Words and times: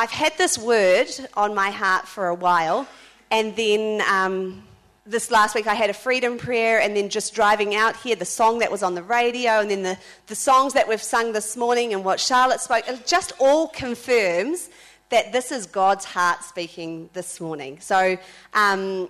I've 0.00 0.10
had 0.10 0.32
this 0.38 0.56
word 0.56 1.08
on 1.34 1.54
my 1.54 1.68
heart 1.68 2.08
for 2.08 2.28
a 2.28 2.34
while, 2.34 2.88
and 3.30 3.54
then 3.54 4.00
um, 4.10 4.62
this 5.04 5.30
last 5.30 5.54
week 5.54 5.66
I 5.66 5.74
had 5.74 5.90
a 5.90 5.92
freedom 5.92 6.38
prayer, 6.38 6.80
and 6.80 6.96
then 6.96 7.10
just 7.10 7.34
driving 7.34 7.74
out 7.74 7.96
here, 7.98 8.16
the 8.16 8.24
song 8.24 8.60
that 8.60 8.72
was 8.72 8.82
on 8.82 8.94
the 8.94 9.02
radio, 9.02 9.60
and 9.60 9.70
then 9.70 9.82
the, 9.82 9.98
the 10.28 10.34
songs 10.34 10.72
that 10.72 10.88
we've 10.88 11.02
sung 11.02 11.34
this 11.34 11.54
morning, 11.54 11.92
and 11.92 12.02
what 12.02 12.18
Charlotte 12.18 12.62
spoke, 12.62 12.88
it 12.88 13.06
just 13.06 13.34
all 13.38 13.68
confirms 13.68 14.70
that 15.10 15.32
this 15.32 15.52
is 15.52 15.66
God's 15.66 16.06
heart 16.06 16.44
speaking 16.44 17.10
this 17.12 17.38
morning. 17.38 17.78
So 17.80 18.16
um, 18.54 19.06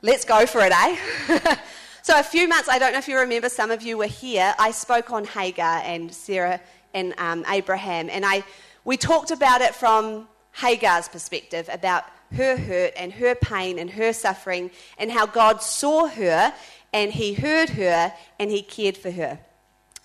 let's 0.00 0.24
go 0.24 0.46
for 0.46 0.60
it, 0.60 0.72
eh? 0.72 1.56
so 2.02 2.20
a 2.20 2.22
few 2.22 2.46
months, 2.46 2.68
I 2.68 2.78
don't 2.78 2.92
know 2.92 3.00
if 3.00 3.08
you 3.08 3.18
remember, 3.18 3.48
some 3.48 3.72
of 3.72 3.82
you 3.82 3.98
were 3.98 4.06
here. 4.06 4.54
I 4.60 4.70
spoke 4.70 5.10
on 5.10 5.24
Hagar 5.24 5.82
and 5.84 6.14
Sarah 6.14 6.60
and 6.94 7.14
um, 7.18 7.44
Abraham, 7.48 8.08
and 8.10 8.24
I 8.24 8.44
we 8.84 8.96
talked 8.96 9.30
about 9.30 9.60
it 9.60 9.74
from 9.74 10.28
Hagar's 10.52 11.08
perspective 11.08 11.68
about 11.72 12.04
her 12.36 12.56
hurt 12.56 12.92
and 12.96 13.12
her 13.12 13.34
pain 13.34 13.78
and 13.78 13.90
her 13.90 14.12
suffering, 14.12 14.70
and 14.98 15.10
how 15.10 15.26
God 15.26 15.62
saw 15.62 16.06
her 16.06 16.52
and 16.92 17.12
He 17.12 17.34
heard 17.34 17.70
her 17.70 18.12
and 18.38 18.50
He 18.50 18.62
cared 18.62 18.96
for 18.96 19.10
her. 19.10 19.38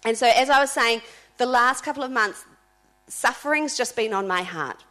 And 0.05 0.17
so, 0.17 0.27
as 0.27 0.49
I 0.49 0.59
was 0.59 0.71
saying, 0.71 1.01
the 1.37 1.45
last 1.45 1.83
couple 1.83 2.03
of 2.03 2.11
months, 2.11 2.45
suffering's 3.07 3.77
just 3.77 3.95
been 3.95 4.13
on 4.13 4.27
my 4.27 4.43
heart. 4.43 4.83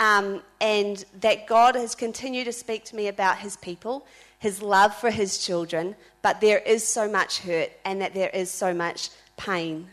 Um, 0.00 0.42
and 0.60 1.04
that 1.20 1.46
God 1.46 1.76
has 1.76 1.94
continued 1.94 2.46
to 2.46 2.52
speak 2.52 2.84
to 2.86 2.96
me 2.96 3.06
about 3.06 3.38
His 3.38 3.56
people, 3.56 4.06
His 4.38 4.60
love 4.60 4.94
for 4.94 5.10
His 5.10 5.38
children, 5.38 5.94
but 6.22 6.40
there 6.40 6.58
is 6.58 6.86
so 6.86 7.08
much 7.08 7.40
hurt 7.40 7.70
and 7.84 8.00
that 8.00 8.14
there 8.14 8.30
is 8.30 8.50
so 8.50 8.74
much 8.74 9.10
pain. 9.36 9.88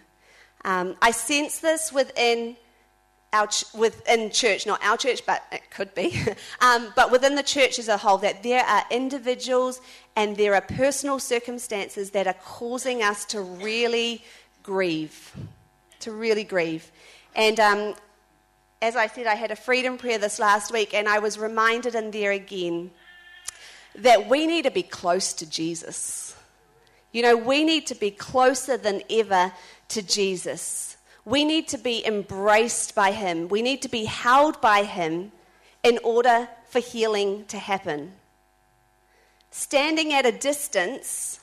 Um, 0.66 0.96
I 1.02 1.12
sense 1.12 1.60
this 1.60 1.94
within 1.94 2.56
our 3.32 3.48
ch- 3.48 3.66
within 3.74 4.32
church, 4.32 4.66
not 4.66 4.84
our 4.84 4.98
church, 4.98 5.26
but 5.26 5.44
it 5.52 5.70
could 5.70 5.94
be, 5.94 6.20
um, 6.62 6.92
but 6.96 7.12
within 7.12 7.36
the 7.36 7.44
church 7.44 7.80
as 7.80 7.88
a 7.88 7.98
whole, 7.98 8.18
that 8.18 8.44
there 8.44 8.64
are 8.64 8.84
individuals 8.90 9.82
and 10.16 10.36
there 10.36 10.56
are 10.56 10.62
personal 10.62 11.20
circumstances 11.20 12.12
that 12.12 12.28
are 12.28 12.36
causing 12.44 13.04
us 13.04 13.26
to 13.26 13.42
really 13.42 14.24
grieve, 14.64 15.36
to 16.00 16.12
really 16.12 16.44
grieve. 16.44 16.92
And 17.36 17.60
um, 17.60 17.96
as 18.82 18.96
I 18.96 19.08
said, 19.08 19.28
I 19.28 19.36
had 19.36 19.52
a 19.52 19.56
freedom 19.56 19.98
prayer 19.98 20.18
this 20.18 20.40
last 20.40 20.72
week, 20.72 20.94
and 20.94 21.08
I 21.08 21.20
was 21.20 21.38
reminded 21.38 21.96
in 21.96 22.12
there 22.12 22.32
again 22.32 22.92
that 23.96 24.28
we 24.28 24.48
need 24.48 24.64
to 24.64 24.72
be 24.72 24.84
close 24.84 25.34
to 25.34 25.50
Jesus. 25.50 26.36
You 27.12 27.24
know, 27.24 27.36
we 27.36 27.64
need 27.64 27.88
to 27.88 27.96
be 27.96 28.12
closer 28.12 28.78
than 28.78 29.02
ever 29.10 29.52
to 29.90 30.02
Jesus. 30.02 30.98
We 31.26 31.44
need 31.46 31.68
to 31.70 31.78
be 31.78 32.06
embraced 32.06 32.96
by 32.96 33.12
Him. 33.12 33.48
We 33.48 33.62
need 33.62 33.82
to 33.84 33.90
be 33.90 34.06
held 34.06 34.60
by 34.62 34.84
Him 34.84 35.32
in 35.84 36.00
order 36.04 36.48
for 36.70 36.80
healing 36.80 37.46
to 37.46 37.58
happen. 37.58 38.14
Standing 39.52 40.14
at 40.14 40.26
a 40.26 40.32
distance, 40.32 41.40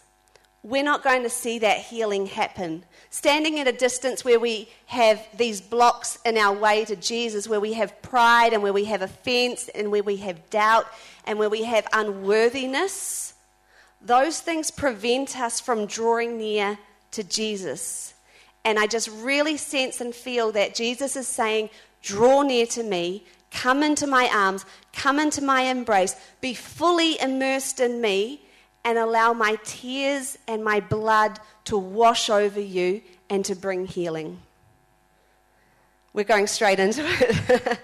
we're 0.62 0.82
not 0.82 1.04
going 1.04 1.22
to 1.22 1.30
see 1.30 1.58
that 1.60 1.78
healing 1.78 2.26
happen. 2.26 2.84
Standing 3.10 3.58
at 3.60 3.68
a 3.68 3.72
distance 3.72 4.24
where 4.24 4.40
we 4.40 4.68
have 4.86 5.24
these 5.36 5.60
blocks 5.60 6.18
in 6.24 6.36
our 6.36 6.54
way 6.54 6.84
to 6.84 6.96
Jesus, 6.96 7.48
where 7.48 7.60
we 7.60 7.74
have 7.74 8.02
pride 8.02 8.52
and 8.52 8.62
where 8.62 8.72
we 8.72 8.84
have 8.84 9.02
offense 9.02 9.68
and 9.74 9.90
where 9.90 10.02
we 10.02 10.16
have 10.16 10.50
doubt 10.50 10.86
and 11.24 11.38
where 11.38 11.48
we 11.48 11.64
have 11.64 11.86
unworthiness, 11.92 13.34
those 14.00 14.40
things 14.40 14.70
prevent 14.70 15.38
us 15.38 15.60
from 15.60 15.86
drawing 15.86 16.38
near 16.38 16.78
to 17.12 17.24
Jesus. 17.24 18.14
And 18.66 18.80
I 18.80 18.88
just 18.88 19.08
really 19.08 19.56
sense 19.56 20.00
and 20.00 20.12
feel 20.12 20.50
that 20.52 20.74
Jesus 20.74 21.14
is 21.14 21.28
saying, 21.28 21.70
Draw 22.02 22.42
near 22.42 22.66
to 22.66 22.82
me, 22.82 23.24
come 23.52 23.82
into 23.82 24.06
my 24.06 24.28
arms, 24.34 24.66
come 24.92 25.20
into 25.20 25.42
my 25.42 25.62
embrace, 25.62 26.16
be 26.40 26.52
fully 26.52 27.18
immersed 27.20 27.80
in 27.80 28.00
me, 28.00 28.42
and 28.84 28.98
allow 28.98 29.32
my 29.32 29.56
tears 29.64 30.36
and 30.48 30.64
my 30.64 30.80
blood 30.80 31.38
to 31.64 31.78
wash 31.78 32.28
over 32.28 32.60
you 32.60 33.02
and 33.30 33.44
to 33.44 33.54
bring 33.54 33.86
healing. 33.86 34.40
We're 36.12 36.24
going 36.24 36.48
straight 36.48 36.80
into 36.80 37.02
it. 37.06 37.78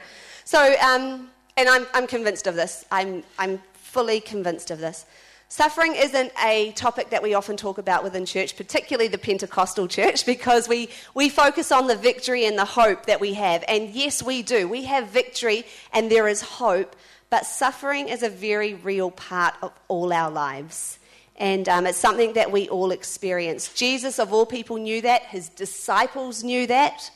so, 0.44 0.74
um, 0.80 1.30
and 1.56 1.68
I'm, 1.68 1.86
I'm 1.94 2.08
convinced 2.08 2.48
of 2.48 2.56
this. 2.56 2.84
I'm, 2.90 3.22
I'm 3.38 3.60
fully 3.74 4.20
convinced 4.20 4.72
of 4.72 4.78
this. 4.78 5.06
Suffering 5.52 5.94
isn't 5.96 6.32
a 6.42 6.72
topic 6.72 7.10
that 7.10 7.22
we 7.22 7.34
often 7.34 7.58
talk 7.58 7.76
about 7.76 8.02
within 8.02 8.24
church, 8.24 8.56
particularly 8.56 9.06
the 9.06 9.18
Pentecostal 9.18 9.86
church, 9.86 10.24
because 10.34 10.66
we, 10.66 10.88
we 11.12 11.28
focus 11.28 11.70
on 11.70 11.88
the 11.88 11.94
victory 11.94 12.46
and 12.46 12.56
the 12.56 12.64
hope 12.64 13.04
that 13.04 13.20
we 13.20 13.34
have. 13.34 13.62
And 13.68 13.90
yes, 13.90 14.22
we 14.22 14.40
do. 14.40 14.66
We 14.66 14.84
have 14.84 15.10
victory 15.10 15.64
and 15.92 16.10
there 16.10 16.26
is 16.26 16.40
hope, 16.40 16.96
but 17.28 17.44
suffering 17.44 18.08
is 18.08 18.22
a 18.22 18.30
very 18.30 18.72
real 18.72 19.10
part 19.10 19.52
of 19.60 19.72
all 19.88 20.10
our 20.14 20.30
lives. 20.30 20.98
And 21.36 21.68
um, 21.68 21.86
it's 21.86 21.98
something 21.98 22.32
that 22.32 22.50
we 22.50 22.70
all 22.70 22.90
experience. 22.90 23.74
Jesus, 23.74 24.18
of 24.18 24.32
all 24.32 24.46
people, 24.46 24.78
knew 24.78 25.02
that. 25.02 25.24
His 25.24 25.50
disciples 25.50 26.42
knew 26.42 26.66
that. 26.68 27.10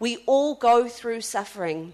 We 0.00 0.16
all 0.26 0.56
go 0.56 0.88
through 0.88 1.20
suffering. 1.20 1.92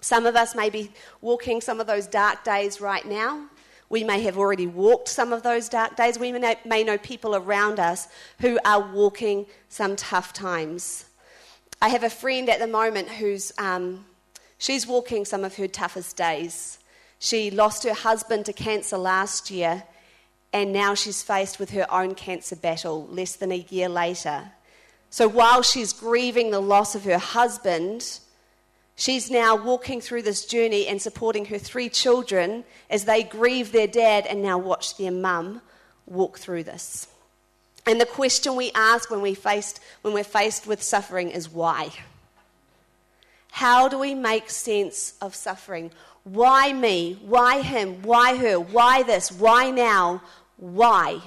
Some 0.00 0.26
of 0.26 0.34
us 0.34 0.56
may 0.56 0.70
be 0.70 0.90
walking 1.20 1.60
some 1.60 1.78
of 1.78 1.86
those 1.86 2.08
dark 2.08 2.42
days 2.42 2.80
right 2.80 3.06
now. 3.06 3.46
We 3.90 4.04
may 4.04 4.22
have 4.22 4.38
already 4.38 4.68
walked 4.68 5.08
some 5.08 5.32
of 5.32 5.42
those 5.42 5.68
dark 5.68 5.96
days. 5.96 6.18
We 6.18 6.32
may 6.32 6.84
know 6.84 6.96
people 6.96 7.34
around 7.34 7.80
us 7.80 8.08
who 8.40 8.58
are 8.64 8.80
walking 8.80 9.46
some 9.68 9.96
tough 9.96 10.32
times. 10.32 11.04
I 11.82 11.88
have 11.88 12.04
a 12.04 12.10
friend 12.10 12.48
at 12.48 12.60
the 12.60 12.68
moment 12.68 13.08
who's 13.08 13.52
um, 13.58 14.04
she's 14.58 14.86
walking 14.86 15.24
some 15.24 15.44
of 15.44 15.56
her 15.56 15.66
toughest 15.66 16.16
days. 16.16 16.78
She 17.18 17.50
lost 17.50 17.82
her 17.82 17.92
husband 17.92 18.46
to 18.46 18.52
cancer 18.52 18.96
last 18.96 19.50
year, 19.50 19.82
and 20.52 20.72
now 20.72 20.94
she's 20.94 21.22
faced 21.22 21.58
with 21.58 21.70
her 21.70 21.92
own 21.92 22.14
cancer 22.14 22.54
battle 22.54 23.08
less 23.08 23.34
than 23.34 23.50
a 23.50 23.66
year 23.70 23.88
later. 23.88 24.52
So 25.10 25.26
while 25.26 25.62
she's 25.62 25.92
grieving 25.92 26.52
the 26.52 26.60
loss 26.60 26.94
of 26.94 27.04
her 27.04 27.18
husband, 27.18 28.20
She's 29.00 29.30
now 29.30 29.56
walking 29.56 30.02
through 30.02 30.24
this 30.24 30.44
journey 30.44 30.86
and 30.86 31.00
supporting 31.00 31.46
her 31.46 31.56
three 31.56 31.88
children 31.88 32.64
as 32.90 33.06
they 33.06 33.22
grieve 33.22 33.72
their 33.72 33.86
dad 33.86 34.26
and 34.26 34.42
now 34.42 34.58
watch 34.58 34.98
their 34.98 35.10
mum 35.10 35.62
walk 36.04 36.38
through 36.38 36.64
this. 36.64 37.06
And 37.86 37.98
the 37.98 38.04
question 38.04 38.56
we 38.56 38.70
ask 38.74 39.10
when, 39.10 39.22
we 39.22 39.32
faced, 39.32 39.80
when 40.02 40.12
we're 40.12 40.22
faced 40.22 40.66
with 40.66 40.82
suffering 40.82 41.30
is 41.30 41.48
why? 41.48 41.92
How 43.50 43.88
do 43.88 43.98
we 43.98 44.14
make 44.14 44.50
sense 44.50 45.14
of 45.22 45.34
suffering? 45.34 45.92
Why 46.24 46.74
me? 46.74 47.18
Why 47.24 47.62
him? 47.62 48.02
Why 48.02 48.36
her? 48.36 48.60
Why 48.60 49.02
this? 49.02 49.32
Why 49.32 49.70
now? 49.70 50.20
Why? 50.58 51.22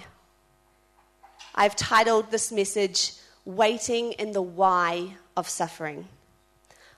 I've 1.56 1.76
titled 1.76 2.30
this 2.30 2.52
message, 2.52 3.14
Waiting 3.46 4.12
in 4.12 4.32
the 4.32 4.44
Why 4.44 5.16
of 5.36 5.50
Suffering. 5.50 6.08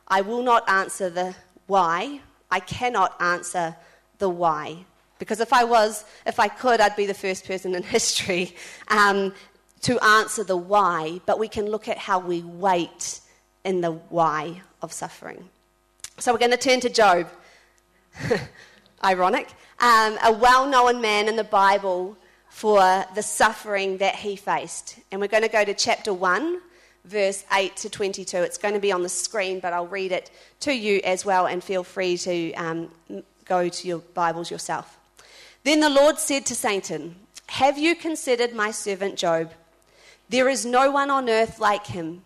I 0.08 0.22
will 0.22 0.44
not 0.44 0.68
answer 0.70 1.10
the 1.10 1.36
why. 1.68 2.22
I 2.52 2.60
cannot 2.60 3.20
answer 3.20 3.76
the 4.20 4.30
why. 4.30 4.86
Because 5.18 5.40
if 5.40 5.54
I 5.54 5.64
was, 5.64 6.06
if 6.26 6.40
I 6.40 6.48
could, 6.48 6.82
I'd 6.82 6.96
be 6.96 7.06
the 7.06 7.14
first 7.14 7.46
person 7.46 7.76
in 7.76 7.84
history 7.98 8.56
um, 8.90 9.34
to 9.82 10.00
answer 10.04 10.44
the 10.44 10.58
why, 10.58 11.22
but 11.26 11.40
we 11.40 11.48
can 11.48 11.66
look 11.68 11.88
at 11.88 11.98
how 11.98 12.20
we 12.20 12.42
wait 12.42 13.22
in 13.64 13.82
the 13.82 13.92
why 13.92 14.62
of 14.82 14.92
suffering. 14.92 15.50
So 16.18 16.32
we're 16.32 16.40
going 16.40 16.52
to 16.52 16.58
turn 16.58 16.80
to 16.82 16.90
Job. 16.90 17.28
Ironic. 19.04 19.50
Um, 19.80 20.18
a 20.24 20.32
well 20.32 20.68
known 20.68 21.02
man 21.02 21.28
in 21.28 21.36
the 21.36 21.44
Bible 21.44 22.18
for 22.50 23.06
the 23.14 23.22
suffering 23.22 23.98
that 23.98 24.16
he 24.16 24.36
faced. 24.36 24.98
And 25.12 25.20
we're 25.20 25.28
going 25.28 25.44
to 25.44 25.50
go 25.50 25.66
to 25.66 25.74
chapter 25.74 26.14
1, 26.14 26.62
verse 27.06 27.46
8 27.52 27.76
to 27.78 27.90
22. 27.90 28.38
It's 28.38 28.58
going 28.58 28.74
to 28.74 28.80
be 28.80 28.92
on 28.92 29.04
the 29.04 29.10
screen, 29.10 29.60
but 29.60 29.74
I'll 29.74 29.88
read 29.88 30.12
it 30.12 30.32
to 30.62 30.74
you 30.74 31.02
as 31.04 31.26
well, 31.26 31.48
and 31.48 31.64
feel 31.64 31.84
free 31.84 32.18
to 32.18 32.54
um, 32.54 32.90
go 33.46 33.70
to 33.70 33.88
your 33.88 34.00
Bibles 34.00 34.52
yourself. 34.52 34.98
Then 35.64 35.80
the 35.80 35.90
Lord 35.90 36.20
said 36.20 36.46
to 36.48 36.56
Satan, 36.56 37.16
Have 37.48 37.78
you 37.78 37.96
considered 37.96 38.54
my 38.54 38.72
servant 38.72 39.18
Job? 39.18 39.52
There 40.30 40.50
is 40.50 40.66
no 40.66 40.92
one 40.92 41.10
on 41.10 41.30
earth 41.30 41.60
like 41.60 41.88
him. 41.88 42.24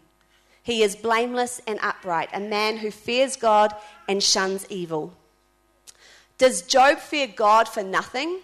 He 0.64 0.84
is 0.84 0.96
blameless 0.96 1.62
and 1.66 1.80
upright, 1.82 2.30
a 2.34 2.40
man 2.40 2.78
who 2.78 2.92
fears 2.92 3.36
God 3.36 3.74
and 4.08 4.22
shuns 4.22 4.66
evil. 4.70 5.14
Does 6.38 6.62
Job 6.62 7.00
fear 7.00 7.28
God 7.28 7.68
for 7.68 7.84
nothing? 7.84 8.40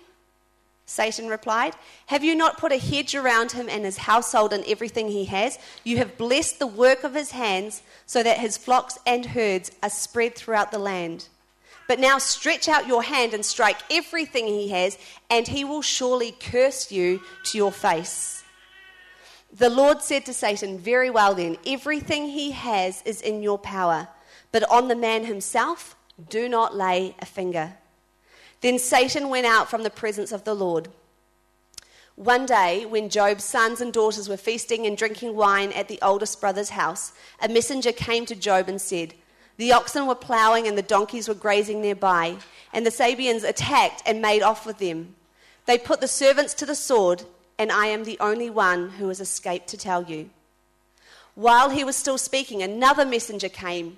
Satan 0.86 1.28
replied, 1.28 1.74
Have 2.08 2.24
you 2.24 2.36
not 2.36 2.58
put 2.58 2.72
a 2.72 2.78
hedge 2.78 3.16
around 3.16 3.52
him 3.52 3.68
and 3.70 3.84
his 3.86 3.98
household 3.98 4.54
and 4.54 4.64
everything 4.66 5.08
he 5.08 5.26
has? 5.26 5.58
You 5.84 5.98
have 5.98 6.18
blessed 6.18 6.60
the 6.60 6.68
work 6.68 7.04
of 7.04 7.16
his 7.16 7.32
hands, 7.32 7.82
so 8.06 8.22
that 8.22 8.40
his 8.40 8.58
flocks 8.58 8.98
and 9.06 9.26
herds 9.26 9.72
are 9.82 9.90
spread 9.90 10.36
throughout 10.36 10.72
the 10.72 10.80
land. 10.80 11.28
But 11.88 12.00
now 12.00 12.18
stretch 12.18 12.68
out 12.68 12.88
your 12.88 13.04
hand 13.04 13.34
and 13.34 13.46
strike 13.46 13.78
everything 13.92 14.48
he 14.48 14.70
has, 14.70 14.98
and 15.30 15.48
he 15.48 15.64
will 15.64 15.82
surely 15.82 16.32
curse 16.32 16.92
you 16.92 17.22
to 17.46 17.58
your 17.58 17.72
face. 17.72 18.44
The 19.52 19.70
Lord 19.70 20.02
said 20.02 20.26
to 20.26 20.34
Satan, 20.34 20.78
Very 20.78 21.10
well 21.10 21.34
then, 21.34 21.58
everything 21.66 22.28
he 22.28 22.52
has 22.52 23.02
is 23.06 23.22
in 23.22 23.42
your 23.42 23.58
power 23.58 24.08
but 24.56 24.72
on 24.72 24.88
the 24.88 24.96
man 24.96 25.26
himself, 25.26 25.98
do 26.30 26.48
not 26.48 26.74
lay 26.74 27.14
a 27.20 27.26
finger. 27.26 27.74
Then 28.66 28.80
Satan 28.80 29.30
went 29.30 29.46
out 29.46 29.70
from 29.70 29.84
the 29.84 29.92
presence 29.92 30.32
of 30.32 30.44
the 30.44 30.56
Lord. 30.56 30.88
One 32.16 32.48
day, 32.48 32.84
when 32.88 33.10
Job's 33.10 33.44
sons 33.44 33.80
and 33.80 33.94
daughters 33.94 34.28
were 34.28 34.38
feasting 34.38 34.88
and 34.88 34.98
drinking 34.98 35.36
wine 35.36 35.72
at 35.74 35.88
the 35.88 36.00
oldest 36.02 36.42
brother's 36.42 36.72
house, 36.72 37.14
a 37.40 37.48
messenger 37.48 37.92
came 37.92 38.26
to 38.26 38.34
Job 38.34 38.68
and 38.68 38.82
said, 38.82 39.14
The 39.58 39.72
oxen 39.72 40.08
were 40.08 40.16
ploughing 40.16 40.68
and 40.68 40.76
the 40.76 40.82
donkeys 40.82 41.28
were 41.28 41.36
grazing 41.36 41.80
nearby, 41.80 42.38
and 42.74 42.84
the 42.84 42.90
Sabeans 42.90 43.44
attacked 43.44 44.02
and 44.04 44.20
made 44.20 44.42
off 44.42 44.66
with 44.66 44.80
them. 44.80 45.14
They 45.68 45.78
put 45.78 46.02
the 46.02 46.08
servants 46.08 46.56
to 46.56 46.66
the 46.66 46.74
sword, 46.74 47.22
and 47.60 47.72
I 47.72 47.86
am 47.86 48.04
the 48.04 48.18
only 48.20 48.50
one 48.50 48.90
who 48.90 49.10
has 49.10 49.22
escaped 49.22 49.68
to 49.68 49.78
tell 49.78 50.06
you. 50.06 50.32
While 51.36 51.70
he 51.70 51.84
was 51.84 51.96
still 51.96 52.18
speaking, 52.18 52.64
another 52.64 53.06
messenger 53.06 53.48
came 53.48 53.98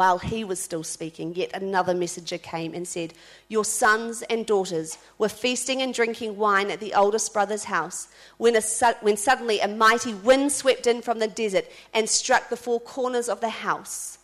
While 0.00 0.16
he 0.16 0.44
was 0.44 0.58
still 0.58 0.82
speaking, 0.82 1.34
yet 1.34 1.50
another 1.52 1.92
messenger 1.92 2.38
came 2.38 2.72
and 2.72 2.88
said, 2.88 3.12
Your 3.48 3.66
sons 3.66 4.22
and 4.30 4.46
daughters 4.46 4.96
were 5.18 5.28
feasting 5.28 5.82
and 5.82 5.92
drinking 5.92 6.38
wine 6.38 6.70
at 6.70 6.80
the 6.80 6.94
oldest 6.94 7.34
brother's 7.34 7.64
house 7.64 8.08
when, 8.38 8.56
a, 8.56 8.62
when 9.02 9.18
suddenly 9.18 9.60
a 9.60 9.68
mighty 9.68 10.14
wind 10.14 10.52
swept 10.52 10.86
in 10.86 11.02
from 11.02 11.18
the 11.18 11.28
desert 11.28 11.66
and 11.92 12.08
struck 12.08 12.48
the 12.48 12.56
four 12.56 12.80
corners 12.80 13.28
of 13.28 13.42
the 13.42 13.50
house. 13.50 14.16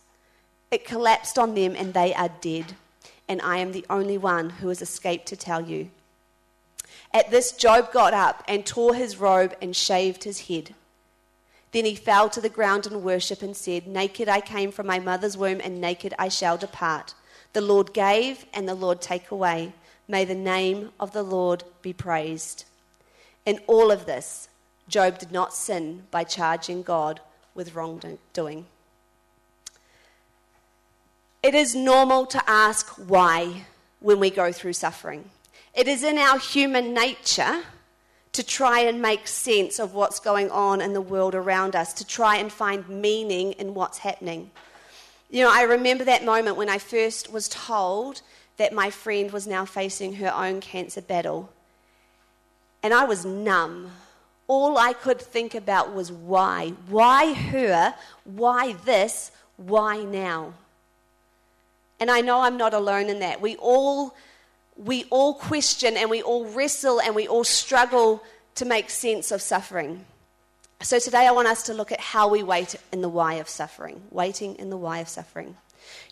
It 0.71 0.83
collapsed 0.83 1.37
on 1.37 1.53
them 1.53 1.75
and 1.75 1.93
they 1.93 2.11
are 2.15 2.31
dead, 2.41 2.73
and 3.27 3.39
I 3.43 3.57
am 3.57 3.71
the 3.71 3.85
only 3.87 4.17
one 4.17 4.49
who 4.49 4.69
has 4.69 4.81
escaped 4.81 5.27
to 5.27 5.35
tell 5.35 5.61
you. 5.61 5.91
At 7.13 7.29
this, 7.29 7.51
Job 7.51 7.93
got 7.93 8.15
up 8.15 8.43
and 8.47 8.65
tore 8.65 8.95
his 8.95 9.17
robe 9.17 9.55
and 9.61 9.75
shaved 9.75 10.23
his 10.23 10.47
head. 10.47 10.73
Then 11.71 11.85
he 11.85 11.95
fell 11.95 12.29
to 12.29 12.41
the 12.41 12.49
ground 12.49 12.87
in 12.87 13.03
worship 13.03 13.41
and 13.41 13.55
said, 13.55 13.87
Naked 13.87 14.29
I 14.29 14.41
came 14.41 14.71
from 14.71 14.87
my 14.87 14.99
mother's 14.99 15.37
womb, 15.37 15.61
and 15.63 15.81
naked 15.81 16.13
I 16.17 16.29
shall 16.29 16.57
depart. 16.57 17.13
The 17.53 17.61
Lord 17.61 17.93
gave, 17.93 18.45
and 18.53 18.67
the 18.67 18.75
Lord 18.75 19.01
take 19.01 19.31
away. 19.31 19.73
May 20.07 20.23
the 20.25 20.35
name 20.35 20.91
of 20.99 21.11
the 21.11 21.23
Lord 21.23 21.63
be 21.81 21.93
praised. 21.93 22.65
In 23.45 23.59
all 23.67 23.91
of 23.91 24.05
this, 24.05 24.47
Job 24.87 25.19
did 25.19 25.31
not 25.31 25.53
sin 25.53 26.03
by 26.11 26.23
charging 26.23 26.81
God 26.81 27.19
with 27.53 27.75
wrongdoing. 27.75 28.65
It 31.43 31.53
is 31.53 31.75
normal 31.75 32.25
to 32.27 32.49
ask 32.49 32.87
why 33.07 33.65
when 33.99 34.19
we 34.19 34.29
go 34.29 34.51
through 34.51 34.73
suffering. 34.73 35.29
It 35.73 35.87
is 35.87 36.03
in 36.03 36.17
our 36.17 36.39
human 36.39 36.93
nature 36.93 37.63
to 38.37 38.43
try 38.43 38.81
and 38.81 39.01
make 39.01 39.27
sense 39.27 39.79
of 39.79 39.95
what's 39.95 40.19
going 40.19 40.51
on 40.51 40.79
in 40.79 40.93
the 40.93 41.01
world 41.01 41.33
around 41.33 41.75
us, 41.75 41.91
to 41.91 42.05
try 42.05 42.37
and 42.37 42.51
find 42.51 42.87
meaning 42.87 43.53
in 43.53 43.73
what's 43.73 43.97
happening. 43.97 44.51
You 45.31 45.43
know, 45.43 45.51
I 45.51 45.63
remember 45.63 46.03
that 46.03 46.23
moment 46.23 46.55
when 46.55 46.69
I 46.69 46.77
first 46.77 47.33
was 47.33 47.49
told 47.49 48.21
that 48.57 48.73
my 48.73 48.91
friend 48.91 49.31
was 49.31 49.47
now 49.47 49.65
facing 49.65 50.13
her 50.17 50.31
own 50.31 50.61
cancer 50.61 51.01
battle. 51.01 51.49
And 52.83 52.93
I 52.93 53.05
was 53.05 53.25
numb. 53.25 53.89
All 54.45 54.77
I 54.77 54.93
could 54.93 55.19
think 55.19 55.55
about 55.55 55.95
was 55.95 56.11
why. 56.11 56.73
Why 56.89 57.33
her? 57.33 57.95
Why 58.23 58.73
this? 58.85 59.31
Why 59.55 60.03
now? 60.03 60.53
And 61.99 62.11
I 62.11 62.21
know 62.21 62.41
I'm 62.41 62.57
not 62.57 62.75
alone 62.75 63.09
in 63.09 63.17
that. 63.17 63.41
We 63.41 63.55
all 63.55 64.13
we 64.77 65.05
all 65.09 65.33
question 65.33 65.97
and 65.97 66.09
we 66.09 66.21
all 66.21 66.45
wrestle 66.45 67.01
and 67.01 67.15
we 67.15 67.27
all 67.27 67.43
struggle 67.43 68.23
to 68.55 68.65
make 68.65 68.89
sense 68.89 69.31
of 69.31 69.41
suffering. 69.41 70.05
So 70.81 70.99
today 70.99 71.25
I 71.25 71.31
want 71.31 71.47
us 71.47 71.63
to 71.63 71.73
look 71.73 71.91
at 71.91 71.99
how 71.99 72.27
we 72.27 72.43
wait 72.43 72.75
in 72.91 73.01
the 73.01 73.09
why 73.09 73.35
of 73.35 73.49
suffering, 73.49 74.01
waiting 74.11 74.55
in 74.55 74.69
the 74.69 74.77
why 74.77 74.99
of 74.99 75.09
suffering. 75.09 75.55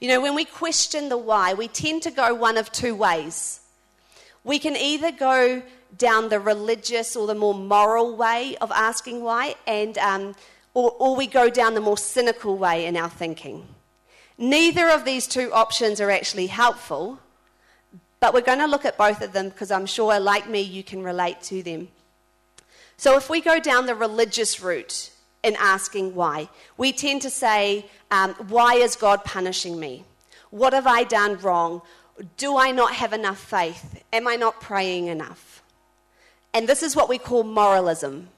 You 0.01 0.07
know, 0.07 0.21
when 0.21 0.35
we 0.35 0.45
question 0.45 1.09
the 1.09 1.17
why, 1.17 1.53
we 1.53 1.67
tend 1.67 2.01
to 2.03 2.11
go 2.11 2.33
one 2.33 2.57
of 2.57 2.71
two 2.71 2.95
ways. 2.95 3.59
We 4.43 4.57
can 4.57 4.75
either 4.75 5.11
go 5.11 5.61
down 5.97 6.29
the 6.29 6.39
religious 6.39 7.15
or 7.15 7.27
the 7.27 7.35
more 7.35 7.53
moral 7.53 8.15
way 8.15 8.57
of 8.59 8.71
asking 8.71 9.21
why, 9.21 9.55
and, 9.67 9.97
um, 9.99 10.35
or, 10.73 10.95
or 10.99 11.15
we 11.15 11.27
go 11.27 11.49
down 11.49 11.73
the 11.73 11.81
more 11.81 11.97
cynical 11.97 12.57
way 12.57 12.85
in 12.85 12.97
our 12.97 13.09
thinking. 13.09 13.67
Neither 14.37 14.89
of 14.89 15.05
these 15.05 15.27
two 15.27 15.53
options 15.53 16.01
are 16.01 16.11
actually 16.11 16.47
helpful, 16.47 17.19
but 18.25 18.33
we're 18.33 18.41
going 18.41 18.57
to 18.57 18.65
look 18.65 18.85
at 18.85 18.97
both 18.97 19.21
of 19.21 19.33
them 19.33 19.49
because 19.49 19.69
I'm 19.69 19.85
sure, 19.85 20.19
like 20.19 20.49
me, 20.49 20.59
you 20.59 20.81
can 20.81 21.03
relate 21.03 21.43
to 21.43 21.61
them. 21.61 21.89
So 22.97 23.17
if 23.17 23.29
we 23.29 23.39
go 23.39 23.59
down 23.59 23.85
the 23.85 23.93
religious 23.93 24.59
route 24.59 25.11
in 25.43 25.55
asking 25.59 26.15
why, 26.15 26.49
we 26.75 26.91
tend 26.91 27.21
to 27.21 27.29
say, 27.29 27.85
um, 28.09 28.33
Why 28.47 28.77
is 28.77 28.95
God 28.95 29.23
punishing 29.23 29.79
me? 29.79 30.05
What 30.49 30.73
have 30.73 30.87
I 30.87 31.03
done 31.03 31.37
wrong? 31.37 31.83
Do 32.35 32.57
I 32.57 32.71
not 32.71 32.95
have 32.95 33.13
enough 33.13 33.37
faith? 33.37 34.03
Am 34.11 34.27
I 34.27 34.37
not 34.37 34.59
praying 34.59 35.05
enough? 35.05 35.61
And 36.51 36.67
this 36.67 36.81
is 36.81 36.95
what 36.95 37.07
we 37.07 37.19
call 37.19 37.43
moralism. 37.43 38.29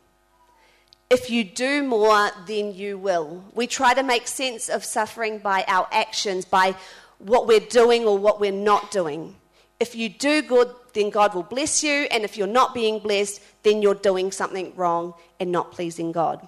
If 1.10 1.30
you 1.30 1.45
do 1.45 1.81
more, 1.81 2.31
then 2.45 2.74
you 2.74 2.98
will. 2.98 3.42
We 3.56 3.68
try 3.68 3.94
to 3.94 4.04
make 4.04 4.28
sense 4.28 4.68
of 4.68 4.84
suffering 4.84 5.39
by 5.39 5.63
our 5.66 5.88
actions, 5.94 6.44
by 6.44 6.75
what 7.19 7.48
we're 7.48 7.62
doing 7.62 8.04
or 8.04 8.18
what 8.18 8.42
we're 8.42 8.51
not 8.51 8.92
doing 8.92 9.36
if 9.79 9.95
you 9.95 10.09
do 10.09 10.41
good, 10.41 10.69
then 10.94 11.09
God 11.09 11.35
will 11.35 11.44
bless 11.44 11.83
you, 11.83 12.07
and 12.12 12.24
if 12.24 12.38
you're 12.38 12.47
not 12.47 12.74
being 12.74 13.00
blessed, 13.00 13.41
then 13.63 13.81
you're 13.81 13.94
doing 13.94 14.31
something 14.31 14.74
wrong 14.75 15.13
and 15.39 15.51
not 15.51 15.71
pleasing 15.71 16.12
God. 16.12 16.45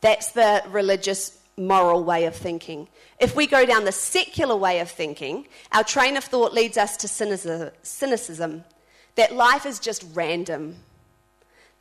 That's 0.00 0.32
the 0.32 0.62
religious, 0.68 1.38
moral 1.56 2.04
way 2.04 2.24
of 2.26 2.34
thinking. 2.34 2.88
If 3.18 3.34
we 3.34 3.46
go 3.46 3.64
down 3.64 3.84
the 3.84 3.92
secular 3.92 4.56
way 4.56 4.80
of 4.80 4.90
thinking, 4.90 5.46
our 5.72 5.84
train 5.84 6.16
of 6.16 6.24
thought 6.24 6.52
leads 6.52 6.76
us 6.76 6.96
to 6.98 7.08
cynicism 7.08 8.64
that 9.14 9.34
life 9.34 9.64
is 9.64 9.78
just 9.78 10.04
random, 10.12 10.76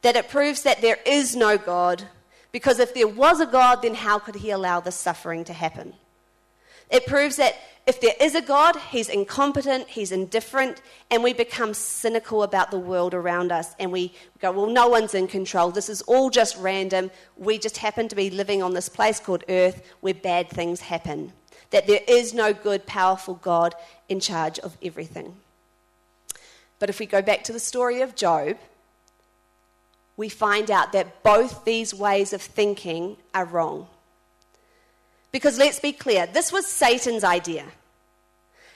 that 0.02 0.16
it 0.16 0.30
proves 0.30 0.64
that 0.64 0.82
there 0.82 1.00
is 1.06 1.36
no 1.36 1.58
God, 1.58 2.04
because 2.52 2.80
if 2.80 2.94
there 2.94 3.08
was 3.08 3.42
a 3.42 3.46
God, 3.46 3.82
then 3.82 3.96
how 3.96 4.20
could 4.20 4.36
he 4.36 4.52
allow 4.52 4.80
this 4.80 4.96
suffering 4.96 5.44
to 5.44 5.54
happen? 5.54 5.94
It 6.90 7.06
proves 7.06 7.36
that 7.36 7.56
if 7.86 8.02
there 8.02 8.16
is 8.20 8.34
a 8.34 8.42
God, 8.42 8.76
he's 8.90 9.10
incompetent, 9.10 9.88
he's 9.88 10.12
indifferent, 10.12 10.82
and 11.12 11.24
we 11.24 11.34
become 11.34 11.76
cynical 11.76 12.42
about 12.42 12.72
the 12.72 12.80
world 12.80 13.14
around 13.14 13.52
us. 13.52 13.76
And 13.80 13.92
we 13.92 14.12
go, 14.40 14.52
well, 14.52 14.66
no 14.66 14.88
one's 14.88 15.14
in 15.14 15.28
control. 15.28 15.70
This 15.70 15.88
is 15.88 16.02
all 16.04 16.32
just 16.32 16.58
random. 16.58 17.12
We 17.38 17.60
just 17.60 17.78
happen 17.78 18.08
to 18.08 18.16
be 18.16 18.32
living 18.32 18.64
on 18.64 18.74
this 18.74 18.90
place 18.90 19.20
called 19.20 19.44
Earth 19.50 19.84
where 20.02 20.16
bad 20.16 20.50
things 20.50 20.82
happen. 20.82 21.32
That 21.70 21.86
there 21.86 22.02
is 22.08 22.34
no 22.34 22.54
good, 22.54 22.88
powerful 22.88 23.36
God 23.36 23.76
in 24.10 24.20
charge 24.20 24.58
of 24.60 24.76
everything. 24.82 25.36
But 26.80 26.90
if 26.90 27.00
we 27.00 27.06
go 27.06 27.22
back 27.22 27.44
to 27.44 27.54
the 27.54 27.60
story 27.60 28.02
of 28.02 28.16
Job, 28.16 28.58
we 30.18 30.30
find 30.30 30.72
out 30.72 30.92
that 30.94 31.22
both 31.22 31.66
these 31.66 31.94
ways 31.94 32.34
of 32.34 32.42
thinking 32.42 33.18
are 33.34 33.46
wrong. 33.46 33.88
Because 35.36 35.58
let's 35.58 35.82
be 35.82 35.92
clear, 35.92 36.26
this 36.28 36.54
was 36.54 36.66
Satan's 36.66 37.26
idea. 37.26 37.66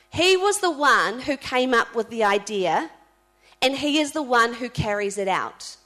He 0.10 0.36
was 0.36 0.60
the 0.60 0.70
one 0.70 1.22
who 1.22 1.38
came 1.38 1.74
up 1.74 1.96
with 1.96 2.10
the 2.10 2.26
idea, 2.26 2.92
and 3.62 3.78
he 3.78 3.98
is 3.98 4.12
the 4.12 4.22
one 4.22 4.56
who 4.56 4.68
carries 4.68 5.18
it 5.18 5.30
out. 5.30 5.78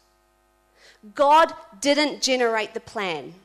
God 1.13 1.53
didn't 1.79 2.23
generate 2.23 2.73
the 2.73 2.79
plan, 2.79 3.35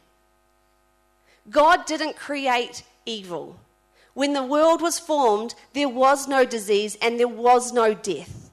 God 1.51 1.85
didn't 1.85 2.17
create 2.17 2.83
evil. 3.05 3.61
When 4.15 4.33
the 4.33 4.43
world 4.43 4.81
was 4.81 4.99
formed, 4.99 5.55
there 5.75 5.87
was 5.87 6.29
no 6.29 6.47
disease 6.47 6.97
and 7.03 7.21
there 7.21 7.29
was 7.29 7.75
no 7.75 7.93
death. 7.93 8.51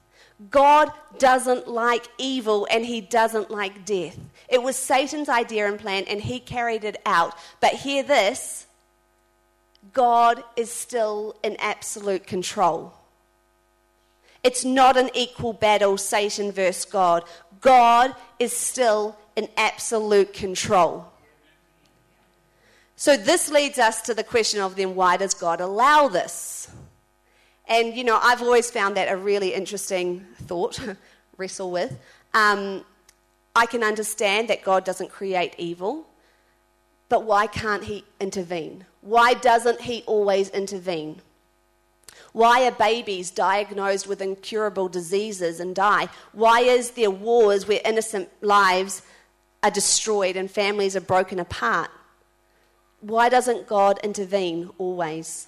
God 0.49 0.91
doesn't 1.17 1.69
like 1.69 2.09
evil 2.17 2.67
and 2.69 2.85
he 2.85 2.99
doesn't 2.99 3.49
like 3.49 3.85
death. 3.85 4.19
It 4.49 4.61
was 4.61 4.75
Satan's 4.75 5.29
idea 5.29 5.65
and 5.65 5.79
plan, 5.79 6.03
and 6.09 6.19
he 6.19 6.39
carried 6.41 6.83
it 6.83 6.97
out. 7.05 7.35
But 7.61 7.71
hear 7.71 8.03
this 8.03 8.64
God 9.95 10.43
is 10.55 10.71
still 10.71 11.35
in 11.41 11.55
absolute 11.57 12.27
control. 12.27 12.93
It's 14.43 14.63
not 14.63 14.97
an 14.97 15.09
equal 15.15 15.53
battle, 15.53 15.97
Satan 15.97 16.51
versus 16.51 16.85
God. 16.85 17.23
God 17.61 18.13
is 18.37 18.55
still 18.55 19.17
in 19.35 19.47
absolute 19.57 20.33
control. 20.33 21.07
So, 22.97 23.17
this 23.17 23.49
leads 23.49 23.79
us 23.79 24.01
to 24.03 24.13
the 24.13 24.23
question 24.23 24.61
of 24.61 24.75
then 24.75 24.95
why 24.95 25.17
does 25.17 25.33
God 25.33 25.61
allow 25.61 26.09
this? 26.09 26.69
And, 27.67 27.95
you 27.95 28.03
know, 28.03 28.19
I've 28.21 28.41
always 28.41 28.69
found 28.69 28.97
that 28.97 29.11
a 29.11 29.17
really 29.17 29.53
interesting 29.53 30.25
thought, 30.43 30.79
wrestle 31.37 31.71
with. 31.71 31.97
Um, 32.33 32.85
I 33.55 33.65
can 33.65 33.83
understand 33.83 34.49
that 34.49 34.61
God 34.61 34.83
doesn't 34.83 35.09
create 35.09 35.55
evil, 35.57 36.05
but 37.09 37.23
why 37.23 37.47
can't 37.47 37.83
He 37.83 38.03
intervene? 38.19 38.85
Why 39.01 39.33
doesn't 39.33 39.81
He 39.81 40.03
always 40.07 40.49
intervene? 40.49 41.21
Why 42.33 42.65
are 42.65 42.71
babies 42.71 43.31
diagnosed 43.31 44.07
with 44.07 44.21
incurable 44.21 44.89
diseases 44.89 45.59
and 45.61 45.73
die? 45.73 46.09
Why 46.33 46.59
is 46.59 46.91
there 46.91 47.09
wars 47.09 47.67
where 47.67 47.79
innocent 47.85 48.29
lives 48.41 49.03
are 49.63 49.71
destroyed 49.71 50.35
and 50.35 50.51
families 50.51 50.95
are 50.95 51.01
broken 51.01 51.39
apart? 51.39 51.89
Why 52.99 53.29
doesn't 53.29 53.67
God 53.67 53.99
intervene 54.03 54.69
always? 54.77 55.47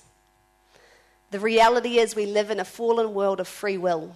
The 1.32 1.40
reality 1.40 1.98
is, 1.98 2.16
we 2.16 2.26
live 2.26 2.52
in 2.52 2.60
a 2.60 2.66
fallen 2.66 3.14
world 3.14 3.42
of 3.42 3.48
free 3.48 3.78
will. 3.78 4.16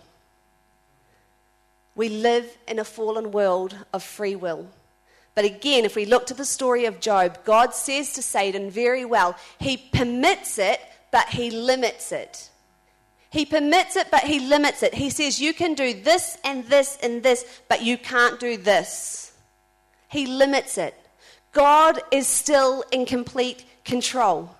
We 1.93 2.07
live 2.07 2.57
in 2.67 2.79
a 2.79 2.85
fallen 2.85 3.31
world 3.31 3.75
of 3.91 4.01
free 4.01 4.35
will. 4.35 4.69
But 5.33 5.45
again, 5.45 5.85
if 5.85 5.95
we 5.95 6.05
look 6.05 6.25
to 6.27 6.33
the 6.33 6.45
story 6.45 6.85
of 6.85 6.99
Job, 6.99 7.39
God 7.45 7.73
says 7.73 8.13
to 8.13 8.21
Satan 8.21 8.69
very 8.69 9.05
well, 9.05 9.35
He 9.59 9.77
permits 9.77 10.57
it, 10.59 10.81
but 11.11 11.29
He 11.29 11.51
limits 11.51 12.11
it. 12.11 12.49
He 13.29 13.45
permits 13.45 13.95
it, 13.95 14.07
but 14.11 14.23
He 14.23 14.39
limits 14.39 14.83
it. 14.83 14.93
He 14.93 15.09
says, 15.09 15.39
You 15.39 15.53
can 15.53 15.73
do 15.73 15.93
this 15.93 16.37
and 16.43 16.65
this 16.65 16.97
and 17.01 17.23
this, 17.23 17.45
but 17.69 17.81
you 17.81 17.97
can't 17.97 18.39
do 18.39 18.57
this. 18.57 19.33
He 20.09 20.25
limits 20.25 20.77
it. 20.77 20.93
God 21.53 22.01
is 22.11 22.27
still 22.27 22.83
in 22.91 23.05
complete 23.05 23.65
control. 23.85 24.55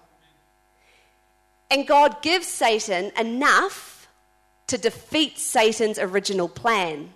And 1.70 1.88
God 1.88 2.22
gives 2.22 2.48
Satan 2.48 3.12
enough 3.18 4.08
to 4.68 4.78
defeat 4.78 5.38
Satan's 5.38 6.00
original 6.00 6.48
plan. 6.48 7.12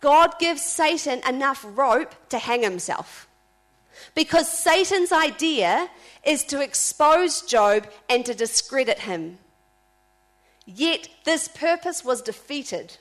God 0.00 0.38
gives 0.38 0.62
Satan 0.62 1.20
enough 1.28 1.64
rope 1.68 2.14
to 2.28 2.38
hang 2.38 2.62
himself. 2.62 3.28
Because 4.14 4.50
Satan's 4.50 5.12
idea 5.12 5.90
is 6.24 6.44
to 6.44 6.60
expose 6.60 7.42
Job 7.42 7.88
and 8.08 8.24
to 8.26 8.34
discredit 8.34 9.00
him. 9.00 9.38
Yet 10.66 11.08
this 11.24 11.48
purpose 11.48 12.04
was 12.04 12.22
defeated. 12.22 12.96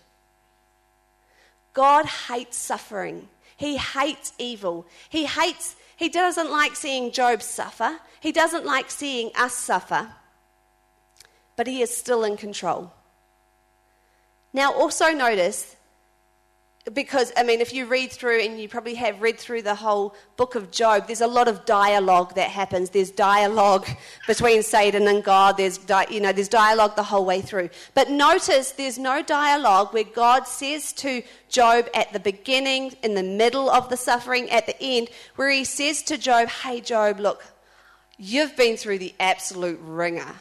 God 1.73 2.05
hates 2.05 2.57
suffering. 2.57 3.27
He 3.55 3.77
hates 3.77 4.33
evil. 4.39 4.87
He 5.09 5.25
hates 5.25 5.75
he 5.97 6.09
doesn't 6.09 6.51
like 6.51 6.75
seeing 6.75 7.11
Job 7.11 7.41
suffer. 7.41 7.97
He 8.19 8.31
doesn't 8.31 8.65
like 8.65 8.91
seeing 8.91 9.31
us 9.35 9.55
suffer. 9.55 10.09
But 11.55 11.65
he 11.65 11.81
is 11.81 11.95
still 11.95 12.23
in 12.23 12.37
control. 12.37 12.93
Now, 14.53 14.71
also 14.71 15.09
notice 15.09 15.75
because, 16.93 17.33
I 17.35 17.43
mean, 17.43 17.59
if 17.59 17.73
you 17.73 17.85
read 17.85 18.11
through, 18.11 18.41
and 18.41 18.59
you 18.59 18.69
probably 18.69 18.95
have 18.95 19.21
read 19.21 19.37
through 19.37 19.63
the 19.63 19.75
whole 19.75 20.15
book 20.37 20.55
of 20.55 20.71
Job, 20.71 21.07
there's 21.07 21.21
a 21.21 21.27
lot 21.27 21.47
of 21.47 21.65
dialogue 21.65 22.35
that 22.35 22.49
happens. 22.49 22.91
There's 22.91 23.11
dialogue 23.11 23.87
between 24.27 24.63
Satan 24.63 25.07
and 25.07 25.23
God. 25.23 25.57
There's, 25.57 25.77
di- 25.77 26.07
you 26.09 26.21
know, 26.21 26.31
there's 26.31 26.47
dialogue 26.47 26.95
the 26.95 27.03
whole 27.03 27.25
way 27.25 27.41
through. 27.41 27.69
But 27.93 28.09
notice 28.09 28.71
there's 28.71 28.97
no 28.97 29.21
dialogue 29.21 29.93
where 29.93 30.03
God 30.03 30.47
says 30.47 30.93
to 30.93 31.23
Job 31.49 31.87
at 31.93 32.13
the 32.13 32.19
beginning, 32.19 32.95
in 33.03 33.15
the 33.15 33.23
middle 33.23 33.69
of 33.69 33.89
the 33.89 33.97
suffering, 33.97 34.49
at 34.49 34.65
the 34.65 34.81
end, 34.81 35.09
where 35.35 35.49
he 35.49 35.63
says 35.63 36.03
to 36.03 36.17
Job, 36.17 36.47
Hey, 36.49 36.79
Job, 36.79 37.19
look, 37.19 37.43
you've 38.17 38.55
been 38.55 38.77
through 38.77 38.99
the 38.99 39.13
absolute 39.19 39.79
wringer. 39.81 40.35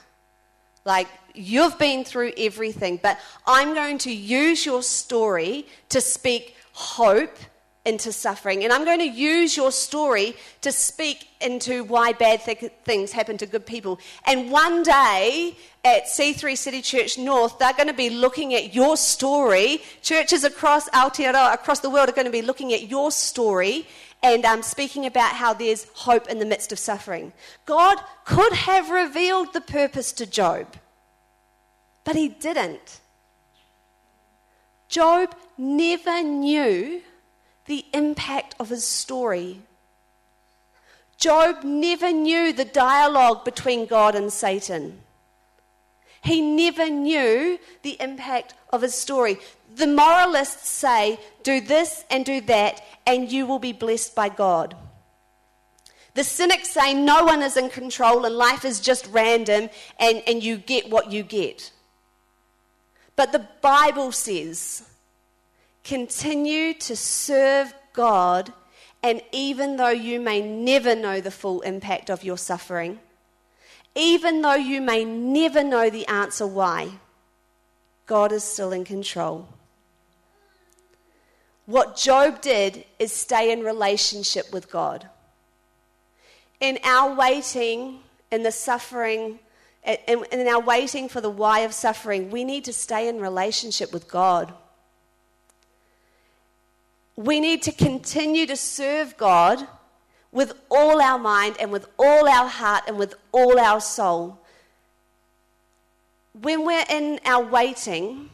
Like, 0.87 1.09
you've 1.35 1.79
been 1.79 2.05
through 2.05 2.33
everything, 2.39 3.01
but 3.03 3.19
I'm 3.45 3.75
going 3.75 3.99
to 3.99 4.13
use 4.13 4.65
your 4.65 4.83
story 4.85 5.67
to 5.89 6.01
speak 6.01 6.57
hope 6.73 7.37
into 7.85 8.13
suffering. 8.13 8.65
And 8.65 8.73
I'm 8.73 8.85
going 8.85 9.01
to 9.01 9.09
use 9.09 9.57
your 9.57 9.73
story 9.73 10.37
to 10.61 10.71
speak 10.71 11.29
into 11.41 11.85
why 11.85 12.13
bad 12.13 12.41
th- 12.41 12.73
things 12.85 13.13
happen 13.13 13.37
to 13.39 13.47
good 13.47 13.67
people. 13.67 14.01
And 14.27 14.51
one 14.51 14.85
day 14.85 15.57
at 15.85 16.05
C3 16.07 16.57
City 16.57 16.83
Church 16.83 17.19
North, 17.19 17.59
they're 17.59 17.73
going 17.75 17.89
to 17.89 17.95
be 17.95 18.11
looking 18.11 18.55
at 18.55 18.75
your 18.75 18.97
story. 18.97 19.83
Churches 20.03 20.45
across 20.45 20.89
Aotearoa, 20.91 21.55
across 21.55 21.81
the 21.81 21.91
world, 21.91 22.09
are 22.09 22.13
going 22.13 22.27
to 22.27 22.33
be 22.33 22.43
looking 22.43 22.73
at 22.73 22.89
your 22.89 23.11
story 23.11 23.87
and 24.23 24.45
um, 24.45 24.63
speaking 24.63 25.07
about 25.07 25.35
how 25.35 25.53
there's 25.53 25.87
hope 25.95 26.29
in 26.29 26.39
the 26.39 26.47
midst 26.47 26.73
of 26.73 26.79
suffering. 26.79 27.33
God 27.65 27.99
could 28.25 28.53
have 28.53 28.91
revealed 28.91 29.53
the 29.53 29.61
purpose 29.61 30.13
to 30.13 30.27
Job, 30.27 30.77
but 32.05 32.17
he 32.17 32.29
didn't. 32.29 33.01
Job 34.89 35.35
never 35.59 36.23
knew 36.23 37.03
the 37.67 37.85
impact 37.93 38.55
of 38.59 38.69
his 38.69 38.87
story. 38.87 39.61
Job 41.17 41.65
never 41.65 42.13
knew 42.13 42.53
the 42.53 42.65
dialogue 42.65 43.45
between 43.45 43.87
God 43.87 44.15
and 44.15 44.33
Satan. 44.33 45.01
He 46.27 46.41
never 46.41 46.91
knew 46.91 47.57
the 47.83 47.97
impact 48.01 48.55
of 48.71 48.83
his 48.83 48.97
story. 48.97 49.39
The 49.77 49.87
moralists 49.87 50.69
say, 50.69 51.21
do 51.45 51.61
this 51.61 52.05
and 52.11 52.25
do 52.25 52.41
that, 52.43 52.83
and 53.07 53.31
you 53.31 53.47
will 53.47 53.61
be 53.61 53.73
blessed 53.73 54.17
by 54.17 54.31
God. 54.31 54.77
The 56.15 56.25
cynics 56.25 56.71
say 56.71 56.95
no 56.95 57.25
one 57.25 57.43
is 57.43 57.57
in 57.57 57.71
control 57.71 58.25
and 58.25 58.35
life 58.35 58.65
is 58.65 58.81
just 58.81 59.07
random 59.13 59.71
and, 60.01 60.21
and 60.27 60.43
you 60.43 60.57
get 60.57 60.91
what 60.91 61.13
you 61.13 61.23
get. 61.23 61.71
But 63.15 63.31
the 63.31 63.47
Bible 63.61 64.11
says, 64.11 64.83
continue 65.85 66.75
to 66.75 66.97
serve 66.97 67.73
God, 67.93 68.53
and 69.01 69.23
even 69.31 69.77
though 69.77 69.91
you 69.91 70.21
may 70.21 70.41
never 70.41 70.97
know 70.97 71.21
the 71.21 71.31
full 71.31 71.61
impact 71.61 72.11
of 72.11 72.25
your 72.25 72.37
suffering, 72.37 72.99
even 73.97 74.43
though 74.43 74.55
you 74.55 74.83
may 74.83 75.05
never 75.05 75.65
know 75.65 75.89
the 75.89 76.07
answer 76.07 76.47
why, 76.47 76.91
God 78.07 78.31
is 78.31 78.45
still 78.45 78.73
in 78.73 78.85
control. 78.85 79.49
What 81.65 81.97
Job 81.97 82.43
did 82.43 82.85
is 82.99 83.11
stay 83.11 83.51
in 83.51 83.65
relationship 83.65 84.53
with 84.53 84.71
God. 84.71 85.09
In 86.61 86.79
our 86.85 87.15
waiting, 87.15 88.01
in 88.31 88.43
the 88.43 88.53
suffering, 88.53 89.41
in, 89.85 90.25
in 90.31 90.47
our 90.47 90.61
waiting 90.61 91.09
for 91.09 91.21
the 91.21 91.31
why 91.31 91.61
of 91.61 91.73
suffering, 91.73 92.31
we 92.31 92.45
need 92.45 92.65
to 92.67 92.73
stay 92.73 93.09
in 93.09 93.19
relationship 93.19 93.93
with 93.93 94.09
God. 94.09 94.53
We 97.17 97.41
need 97.41 97.63
to 97.63 97.73
continue 97.73 98.47
to 98.47 98.57
serve 98.57 99.17
God 99.17 99.67
with 100.37 100.53
all 100.71 101.01
our 101.01 101.19
mind 101.19 101.57
and 101.59 101.73
with 101.73 101.89
all 101.99 102.29
our 102.29 102.47
heart 102.47 102.85
and 102.87 102.99
with 102.99 103.15
all 103.33 103.59
our 103.59 103.81
soul. 103.81 104.39
When 106.43 106.67
we're 106.67 106.85
in 106.91 107.19
our 107.25 107.43
waiting, 107.43 108.29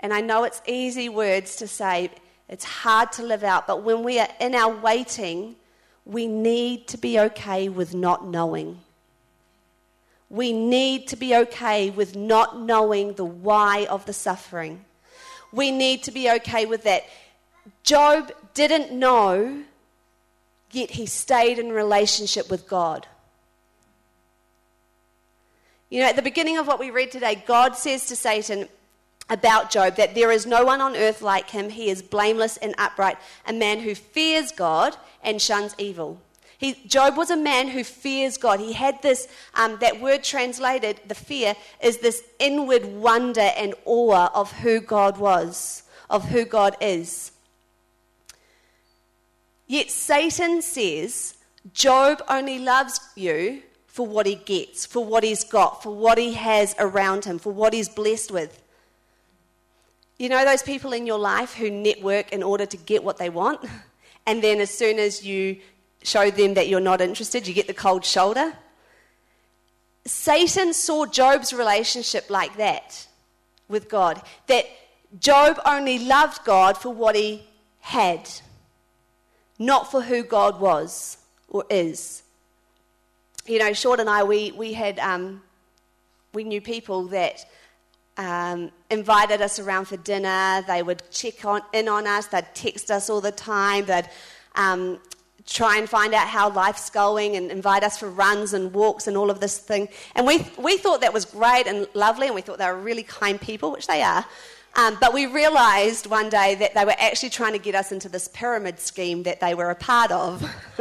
and 0.00 0.12
I 0.12 0.20
know 0.20 0.44
it's 0.44 0.60
easy 0.66 1.08
words 1.08 1.56
to 1.56 1.66
say, 1.66 2.10
it's 2.50 2.66
hard 2.66 3.12
to 3.12 3.22
live 3.22 3.42
out, 3.42 3.66
but 3.66 3.82
when 3.82 4.02
we 4.02 4.20
are 4.20 4.28
in 4.38 4.54
our 4.54 4.68
waiting, 4.68 5.56
we 6.04 6.26
need 6.26 6.86
to 6.88 6.98
be 6.98 7.18
okay 7.18 7.70
with 7.70 7.94
not 7.94 8.26
knowing. 8.26 8.78
We 10.28 10.52
need 10.52 11.08
to 11.08 11.16
be 11.16 11.34
okay 11.34 11.88
with 11.88 12.14
not 12.14 12.60
knowing 12.60 13.14
the 13.14 13.24
why 13.24 13.86
of 13.88 14.04
the 14.04 14.12
suffering. 14.12 14.84
We 15.50 15.70
need 15.70 16.02
to 16.02 16.10
be 16.10 16.30
okay 16.30 16.66
with 16.66 16.82
that. 16.82 17.04
Job 17.84 18.32
didn't 18.52 18.92
know, 18.92 19.64
yet 20.74 20.90
he 20.92 21.06
stayed 21.06 21.58
in 21.58 21.70
relationship 21.70 22.50
with 22.50 22.68
God. 22.68 23.06
You 25.90 26.00
know, 26.00 26.08
at 26.08 26.16
the 26.16 26.22
beginning 26.22 26.58
of 26.58 26.66
what 26.66 26.80
we 26.80 26.90
read 26.90 27.12
today, 27.12 27.42
God 27.46 27.76
says 27.76 28.06
to 28.06 28.16
Satan, 28.16 28.68
about 29.30 29.70
Job 29.70 29.96
that 29.96 30.14
there 30.14 30.30
is 30.30 30.46
no 30.46 30.64
one 30.64 30.80
on 30.80 30.96
earth 30.96 31.22
like 31.22 31.50
him. 31.50 31.70
He 31.70 31.88
is 31.88 32.02
blameless 32.02 32.56
and 32.58 32.74
upright, 32.78 33.16
a 33.46 33.52
man 33.52 33.80
who 33.80 33.94
fears 33.94 34.52
God 34.52 34.96
and 35.22 35.40
shuns 35.40 35.74
evil. 35.78 36.20
He, 36.58 36.74
Job 36.86 37.16
was 37.16 37.30
a 37.30 37.36
man 37.36 37.68
who 37.68 37.84
fears 37.84 38.36
God. 38.36 38.60
He 38.60 38.72
had 38.72 39.02
this, 39.02 39.28
um, 39.54 39.78
that 39.80 40.00
word 40.00 40.22
translated, 40.22 41.00
the 41.06 41.14
fear, 41.14 41.54
is 41.82 41.98
this 41.98 42.22
inward 42.38 42.84
wonder 42.86 43.40
and 43.40 43.74
awe 43.84 44.30
of 44.34 44.52
who 44.52 44.80
God 44.80 45.18
was, 45.18 45.82
of 46.08 46.28
who 46.28 46.44
God 46.44 46.76
is. 46.80 47.32
Yet 49.66 49.90
Satan 49.90 50.62
says, 50.62 51.36
Job 51.72 52.22
only 52.28 52.58
loves 52.58 53.00
you 53.16 53.62
for 53.86 54.06
what 54.06 54.26
he 54.26 54.34
gets, 54.34 54.84
for 54.84 55.04
what 55.04 55.24
he's 55.24 55.44
got, 55.44 55.82
for 55.82 55.94
what 55.94 56.18
he 56.18 56.34
has 56.34 56.74
around 56.78 57.24
him, 57.24 57.38
for 57.38 57.52
what 57.52 57.72
he's 57.72 57.88
blessed 57.88 58.30
with. 58.30 58.62
You 60.18 60.28
know 60.28 60.44
those 60.44 60.62
people 60.62 60.92
in 60.92 61.06
your 61.06 61.18
life 61.18 61.54
who 61.54 61.70
network 61.70 62.32
in 62.32 62.42
order 62.42 62.66
to 62.66 62.76
get 62.76 63.02
what 63.02 63.18
they 63.18 63.30
want? 63.30 63.60
And 64.26 64.42
then 64.42 64.60
as 64.60 64.70
soon 64.70 64.98
as 64.98 65.24
you 65.24 65.58
show 66.02 66.30
them 66.30 66.54
that 66.54 66.68
you're 66.68 66.80
not 66.80 67.00
interested, 67.00 67.46
you 67.46 67.52
get 67.52 67.66
the 67.66 67.74
cold 67.74 68.04
shoulder? 68.04 68.54
Satan 70.06 70.72
saw 70.72 71.06
Job's 71.06 71.52
relationship 71.52 72.30
like 72.30 72.56
that 72.56 73.06
with 73.68 73.88
God, 73.88 74.20
that 74.46 74.66
Job 75.18 75.60
only 75.64 75.98
loved 75.98 76.44
God 76.44 76.76
for 76.76 76.92
what 76.92 77.16
he 77.16 77.46
had, 77.80 78.30
not 79.58 79.90
for 79.90 80.02
who 80.02 80.22
God 80.22 80.60
was 80.60 81.18
or 81.48 81.64
is. 81.70 82.22
You 83.46 83.58
know, 83.58 83.72
Short 83.72 84.00
and 84.00 84.08
I, 84.08 84.22
we, 84.24 84.52
we 84.52 84.72
had, 84.72 84.98
um, 84.98 85.42
we 86.32 86.44
knew 86.44 86.60
people 86.60 87.04
that 87.08 87.44
um, 88.16 88.70
invited 88.90 89.42
us 89.42 89.58
around 89.58 89.86
for 89.86 89.96
dinner. 89.98 90.64
They 90.66 90.82
would 90.82 91.02
check 91.10 91.44
on, 91.44 91.62
in 91.72 91.88
on 91.88 92.06
us. 92.06 92.26
They'd 92.26 92.46
text 92.54 92.90
us 92.90 93.10
all 93.10 93.20
the 93.20 93.32
time. 93.32 93.84
They'd 93.84 94.08
um, 94.54 94.98
try 95.46 95.76
and 95.76 95.88
find 95.88 96.14
out 96.14 96.26
how 96.26 96.50
life's 96.50 96.90
going 96.90 97.36
and 97.36 97.50
invite 97.50 97.82
us 97.82 97.98
for 97.98 98.08
runs 98.08 98.54
and 98.54 98.72
walks 98.72 99.06
and 99.06 99.16
all 99.16 99.30
of 99.30 99.40
this 99.40 99.58
thing. 99.58 99.88
And 100.14 100.26
we, 100.26 100.46
we 100.58 100.78
thought 100.78 101.02
that 101.02 101.12
was 101.12 101.24
great 101.24 101.66
and 101.66 101.86
lovely, 101.94 102.26
and 102.26 102.34
we 102.34 102.40
thought 102.40 102.58
they 102.58 102.66
were 102.66 102.78
really 102.78 103.02
kind 103.02 103.40
people, 103.40 103.70
which 103.72 103.86
they 103.86 104.02
are. 104.02 104.24
Um, 104.76 104.96
but 105.00 105.14
we 105.14 105.26
realized 105.26 106.06
one 106.06 106.28
day 106.28 106.56
that 106.56 106.74
they 106.74 106.84
were 106.84 106.96
actually 106.98 107.30
trying 107.30 107.52
to 107.52 107.58
get 107.58 107.76
us 107.76 107.92
into 107.92 108.08
this 108.08 108.26
pyramid 108.28 108.80
scheme 108.80 109.22
that 109.22 109.40
they 109.40 109.54
were 109.54 109.70
a 109.70 109.74
part 109.74 110.10
of. 110.10 110.42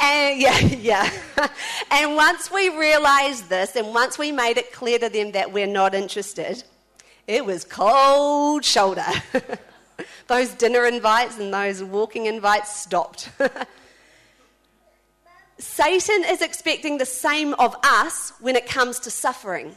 and 0.00 0.40
yeah, 0.40 0.58
yeah. 0.58 1.10
and 1.90 2.16
once 2.16 2.50
we 2.50 2.70
realized 2.70 3.50
this, 3.50 3.76
and 3.76 3.88
once 3.88 4.18
we 4.18 4.32
made 4.32 4.56
it 4.56 4.72
clear 4.72 4.98
to 4.98 5.10
them 5.10 5.32
that 5.32 5.52
we're 5.52 5.66
not 5.66 5.94
interested, 5.94 6.64
it 7.26 7.44
was 7.44 7.64
cold 7.64 8.64
shoulder. 8.64 9.06
those 10.26 10.50
dinner 10.54 10.86
invites 10.86 11.38
and 11.38 11.52
those 11.52 11.84
walking 11.84 12.26
invites 12.26 12.74
stopped. 12.74 13.30
Satan 15.58 16.24
is 16.26 16.40
expecting 16.40 16.96
the 16.96 17.04
same 17.04 17.52
of 17.54 17.76
us 17.82 18.32
when 18.40 18.56
it 18.56 18.66
comes 18.66 19.00
to 19.00 19.10
suffering. 19.10 19.76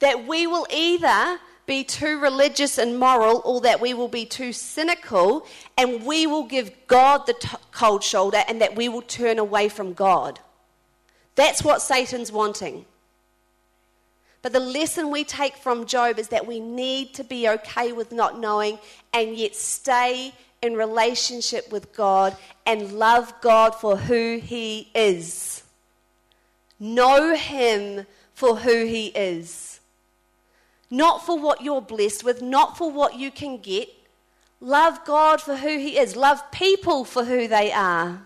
That 0.00 0.26
we 0.26 0.46
will 0.46 0.66
either 0.70 1.38
be 1.66 1.82
too 1.84 2.20
religious 2.20 2.78
and 2.78 2.98
moral 2.98 3.40
or 3.44 3.60
that 3.62 3.80
we 3.80 3.94
will 3.94 4.08
be 4.08 4.26
too 4.26 4.52
cynical 4.52 5.46
and 5.78 6.04
we 6.04 6.26
will 6.26 6.44
give 6.44 6.70
God 6.86 7.26
the 7.26 7.32
t- 7.32 7.48
cold 7.72 8.04
shoulder 8.04 8.42
and 8.46 8.60
that 8.60 8.76
we 8.76 8.88
will 8.88 9.02
turn 9.02 9.38
away 9.38 9.68
from 9.68 9.94
God. 9.94 10.40
That's 11.36 11.64
what 11.64 11.80
Satan's 11.80 12.30
wanting. 12.30 12.84
But 14.42 14.52
the 14.52 14.60
lesson 14.60 15.10
we 15.10 15.24
take 15.24 15.56
from 15.56 15.86
Job 15.86 16.18
is 16.18 16.28
that 16.28 16.46
we 16.46 16.60
need 16.60 17.14
to 17.14 17.24
be 17.24 17.48
okay 17.48 17.92
with 17.92 18.12
not 18.12 18.38
knowing 18.38 18.78
and 19.14 19.34
yet 19.34 19.56
stay 19.56 20.34
in 20.60 20.74
relationship 20.74 21.72
with 21.72 21.94
God 21.94 22.36
and 22.66 22.92
love 22.92 23.32
God 23.40 23.74
for 23.74 23.96
who 23.96 24.38
He 24.38 24.90
is. 24.94 25.62
Know 26.78 27.34
Him 27.34 28.06
for 28.34 28.56
who 28.56 28.84
He 28.84 29.06
is. 29.06 29.73
Not 30.94 31.26
for 31.26 31.36
what 31.36 31.60
you're 31.60 31.80
blessed 31.80 32.22
with, 32.22 32.40
not 32.40 32.78
for 32.78 32.88
what 32.88 33.18
you 33.18 33.32
can 33.32 33.58
get. 33.58 33.88
Love 34.60 35.04
God 35.04 35.40
for 35.40 35.56
who 35.56 35.76
He 35.76 35.98
is. 35.98 36.14
Love 36.14 36.40
people 36.52 37.04
for 37.04 37.24
who 37.24 37.48
they 37.48 37.72
are. 37.72 38.24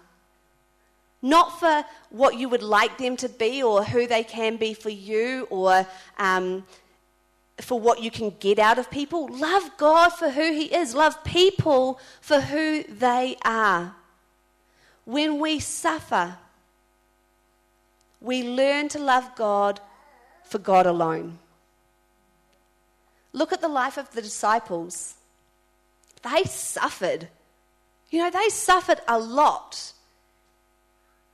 Not 1.23 1.59
for 1.59 1.83
what 2.11 2.37
you 2.37 2.51
would 2.51 2.63
like 2.63 2.99
them 2.99 3.17
to 3.17 3.29
be 3.31 3.63
or 3.63 3.85
who 3.85 4.07
they 4.07 4.23
can 4.23 4.59
be 4.59 4.75
for 4.75 4.91
you 4.91 5.47
or 5.49 5.87
um, 6.19 6.67
for 7.59 7.81
what 7.81 8.03
you 8.03 8.11
can 8.11 8.35
get 8.39 8.59
out 8.59 8.79
of 8.79 8.91
people. 8.91 9.29
Love 9.29 9.71
God 9.79 10.11
for 10.11 10.29
who 10.29 10.53
He 10.53 10.65
is. 10.65 10.93
Love 10.93 11.25
people 11.25 11.99
for 12.21 12.39
who 12.39 12.83
they 12.83 13.37
are. 13.47 13.95
When 15.07 15.41
we 15.41 15.59
suffer, 15.59 16.37
we 18.21 18.43
learn 18.47 18.91
to 18.91 18.99
love 18.99 19.35
God 19.37 19.81
for 20.45 20.59
God 20.59 20.85
alone. 20.85 21.39
Look 23.33 23.53
at 23.53 23.61
the 23.61 23.69
life 23.69 23.97
of 23.97 24.11
the 24.13 24.23
disciples. 24.23 25.15
They 26.23 26.45
suffered. 26.45 27.29
You 28.11 28.23
know, 28.23 28.31
they 28.31 28.49
suffered 28.49 29.01
a 29.07 29.19
lot 29.19 29.93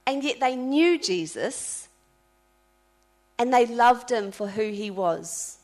and 0.07 0.23
yet 0.23 0.41
they 0.41 0.57
knew 0.57 0.99
Jesus 0.99 1.89
and 3.39 3.53
they 3.53 3.67
loved 3.67 4.11
him 4.11 4.33
for 4.33 4.49
who 4.49 4.71
he 4.71 4.91
was. 4.91 5.59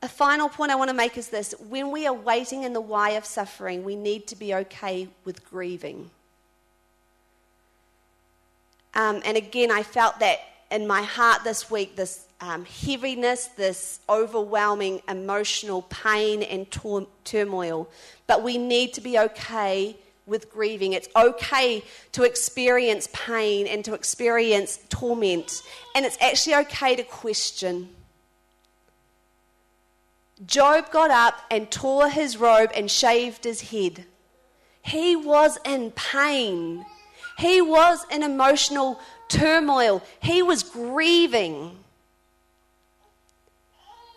A 0.00 0.08
final 0.08 0.48
point 0.48 0.70
I 0.70 0.76
want 0.76 0.90
to 0.90 0.94
make 0.96 1.18
is 1.18 1.28
this 1.28 1.54
when 1.68 1.90
we 1.90 2.06
are 2.06 2.14
waiting 2.14 2.62
in 2.62 2.72
the 2.72 2.80
why 2.80 3.10
of 3.10 3.24
suffering, 3.24 3.84
we 3.84 3.96
need 3.96 4.26
to 4.28 4.36
be 4.36 4.54
okay 4.54 5.08
with 5.24 5.48
grieving. 5.48 6.10
Um, 8.94 9.22
and 9.24 9.36
again, 9.36 9.70
I 9.70 9.82
felt 9.82 10.18
that 10.20 10.40
in 10.70 10.86
my 10.86 11.02
heart 11.02 11.44
this 11.44 11.70
week 11.70 11.96
this 11.96 12.28
um, 12.40 12.64
heaviness, 12.64 13.46
this 13.56 14.00
overwhelming 14.08 15.02
emotional 15.08 15.82
pain 15.82 16.42
and 16.42 16.70
tor- 16.70 17.06
turmoil. 17.24 17.88
But 18.26 18.42
we 18.42 18.58
need 18.58 18.94
to 18.94 19.00
be 19.00 19.18
okay 19.18 19.96
with 20.26 20.52
grieving. 20.52 20.92
It's 20.92 21.08
okay 21.16 21.82
to 22.12 22.22
experience 22.22 23.08
pain 23.12 23.66
and 23.66 23.84
to 23.86 23.94
experience 23.94 24.78
torment. 24.88 25.62
And 25.94 26.04
it's 26.04 26.18
actually 26.20 26.54
okay 26.56 26.94
to 26.96 27.02
question. 27.02 27.88
Job 30.46 30.92
got 30.92 31.10
up 31.10 31.40
and 31.50 31.68
tore 31.70 32.08
his 32.08 32.36
robe 32.36 32.70
and 32.74 32.88
shaved 32.88 33.44
his 33.44 33.62
head. 33.62 34.04
He 34.82 35.16
was 35.16 35.58
in 35.64 35.90
pain. 35.92 36.84
He 37.38 37.60
was 37.60 38.06
in 38.12 38.22
emotional 38.22 39.00
turmoil. 39.28 40.02
He 40.20 40.42
was 40.42 40.62
grieving. 40.62 41.76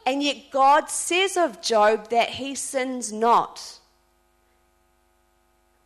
And 0.06 0.24
yet, 0.24 0.52
God 0.52 0.90
says 0.90 1.38
of 1.38 1.62
Job 1.62 2.10
that 2.10 2.30
he 2.30 2.56
sins 2.56 3.14
not. 3.14 3.80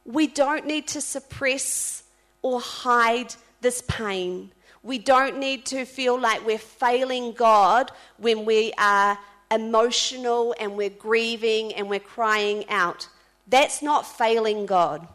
We 0.05 0.27
don't 0.27 0.65
need 0.65 0.87
to 0.89 1.01
suppress 1.01 2.03
or 2.41 2.61
hide 2.61 3.35
this 3.61 3.81
pain. 3.87 4.51
We 4.83 4.99
don't 4.99 5.39
need 5.39 5.65
to 5.67 5.83
feel 5.85 6.19
like 6.19 6.45
we're 6.45 6.59
failing 6.59 7.33
God 7.33 7.91
when 8.17 8.45
we 8.45 8.71
are 8.77 9.17
emotional 9.51 10.55
and 10.59 10.77
we're 10.77 10.91
grieving 10.91 11.73
and 11.73 11.89
we're 11.89 11.99
crying 11.99 12.69
out. 12.69 13.09
That's 13.47 13.81
not 13.81 14.05
failing 14.05 14.65
God. 14.67 15.07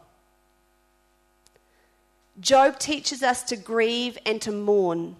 Job 2.41 2.79
teaches 2.79 3.21
us 3.23 3.43
to 3.43 3.55
grieve 3.55 4.17
and 4.25 4.41
to 4.41 4.51
mourn. 4.51 5.15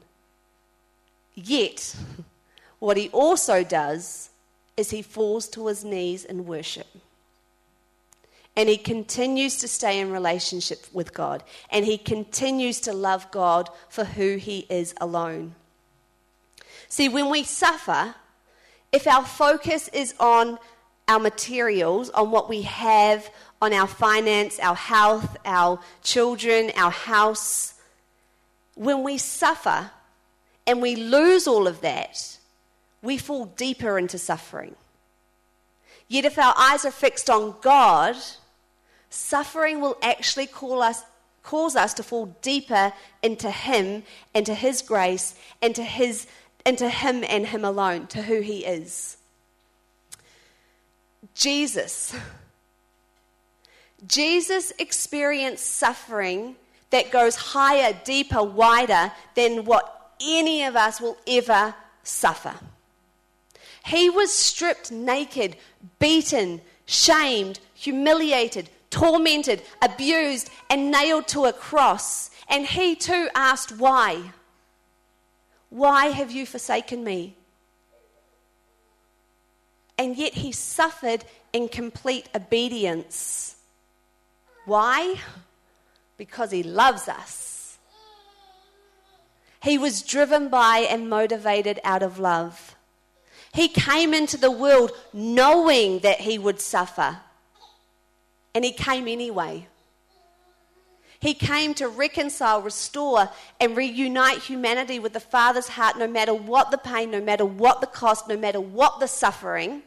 Yet, 1.35 1.95
what 2.79 2.97
he 2.97 3.09
also 3.09 3.63
does 3.63 4.31
is 4.75 4.89
he 4.89 5.03
falls 5.03 5.47
to 5.49 5.67
his 5.67 5.85
knees 5.85 6.25
in 6.25 6.45
worship. 6.45 6.87
And 8.55 8.67
he 8.67 8.77
continues 8.77 9.57
to 9.59 9.67
stay 9.67 9.99
in 9.99 10.11
relationship 10.11 10.87
with 10.91 11.13
God. 11.13 11.43
And 11.69 11.85
he 11.85 11.97
continues 11.97 12.81
to 12.81 12.91
love 12.91 13.31
God 13.31 13.69
for 13.87 14.03
who 14.03 14.35
he 14.35 14.65
is 14.69 14.93
alone. 14.99 15.55
See, 16.89 17.07
when 17.07 17.29
we 17.29 17.43
suffer, 17.43 18.15
if 18.91 19.07
our 19.07 19.23
focus 19.23 19.87
is 19.89 20.13
on 20.19 20.59
our 21.07 21.19
materials, 21.19 22.09
on 22.09 22.31
what 22.31 22.49
we 22.49 22.63
have, 22.63 23.29
on 23.61 23.73
our 23.73 23.87
finance, 23.87 24.59
our 24.59 24.75
health, 24.75 25.37
our 25.45 25.79
children, 26.01 26.71
our 26.75 26.91
house, 26.91 27.75
when 28.75 29.03
we 29.03 29.17
suffer 29.17 29.91
and 30.65 30.81
we 30.81 30.95
lose 30.95 31.47
all 31.47 31.67
of 31.67 31.81
that, 31.81 32.37
we 33.01 33.17
fall 33.17 33.45
deeper 33.45 33.99
into 33.99 34.17
suffering. 34.17 34.75
Yet 36.07 36.25
if 36.25 36.37
our 36.39 36.53
eyes 36.57 36.85
are 36.85 36.91
fixed 36.91 37.29
on 37.29 37.55
God, 37.61 38.15
suffering 39.09 39.79
will 39.79 39.97
actually 40.01 40.47
call 40.47 40.81
us, 40.81 41.03
cause 41.43 41.75
us 41.75 41.93
to 41.95 42.03
fall 42.03 42.35
deeper 42.41 42.93
into 43.21 43.51
Him, 43.51 44.03
into 44.33 44.53
His 44.53 44.81
grace, 44.81 45.35
into, 45.61 45.83
his, 45.83 46.27
into 46.65 46.89
Him 46.89 47.23
and 47.27 47.47
Him 47.47 47.63
alone, 47.63 48.07
to 48.07 48.23
who 48.23 48.41
He 48.41 48.65
is. 48.65 49.17
Jesus. 51.33 52.15
Jesus 54.07 54.73
experienced 54.79 55.65
suffering 55.65 56.55
that 56.89 57.11
goes 57.11 57.35
higher, 57.35 57.93
deeper, 58.03 58.43
wider 58.43 59.11
than 59.35 59.65
what 59.65 60.13
any 60.21 60.63
of 60.63 60.75
us 60.75 60.99
will 60.99 61.17
ever 61.27 61.73
suffer. 62.03 62.53
He 63.85 64.09
was 64.09 64.31
stripped 64.31 64.91
naked, 64.91 65.55
beaten, 65.99 66.61
shamed, 66.85 67.59
humiliated, 67.73 68.69
tormented, 68.89 69.63
abused, 69.81 70.49
and 70.69 70.91
nailed 70.91 71.27
to 71.29 71.45
a 71.45 71.53
cross. 71.53 72.29
And 72.47 72.65
he 72.65 72.95
too 72.95 73.29
asked, 73.33 73.77
Why? 73.77 74.33
Why 75.69 76.07
have 76.07 76.31
you 76.31 76.45
forsaken 76.45 77.03
me? 77.03 77.35
And 79.97 80.17
yet 80.17 80.33
he 80.33 80.51
suffered 80.51 81.23
in 81.53 81.69
complete 81.69 82.27
obedience. 82.35 83.55
Why? 84.71 85.19
because 86.21 86.51
he 86.51 86.61
loves 86.61 87.09
us. 87.09 87.79
He 89.63 89.79
was 89.79 90.03
driven 90.03 90.49
by 90.49 90.85
and 90.87 91.09
motivated 91.09 91.79
out 91.83 92.03
of 92.03 92.19
love. 92.19 92.75
He 93.55 93.67
came 93.67 94.13
into 94.13 94.37
the 94.37 94.51
world 94.51 94.91
knowing 95.13 95.97
that 96.01 96.21
he 96.21 96.37
would 96.37 96.61
suffer. 96.61 97.17
And 98.53 98.63
he 98.63 98.71
came 98.71 99.07
anyway. 99.07 99.65
He 101.19 101.33
came 101.33 101.73
to 101.73 101.87
reconcile, 101.87 102.61
restore, 102.61 103.31
and 103.59 103.75
reunite 103.75 104.43
humanity 104.43 104.99
with 104.99 105.13
the 105.13 105.19
Father's 105.19 105.69
heart, 105.69 105.97
no 105.97 106.07
matter 106.07 106.35
what 106.35 106.69
the 106.69 106.77
pain, 106.77 107.09
no 107.09 107.19
matter 107.19 107.45
what 107.45 107.81
the 107.81 107.87
cost, 107.87 108.27
no 108.27 108.37
matter 108.37 108.61
what 108.61 108.99
the 108.99 109.07
suffering, 109.07 109.81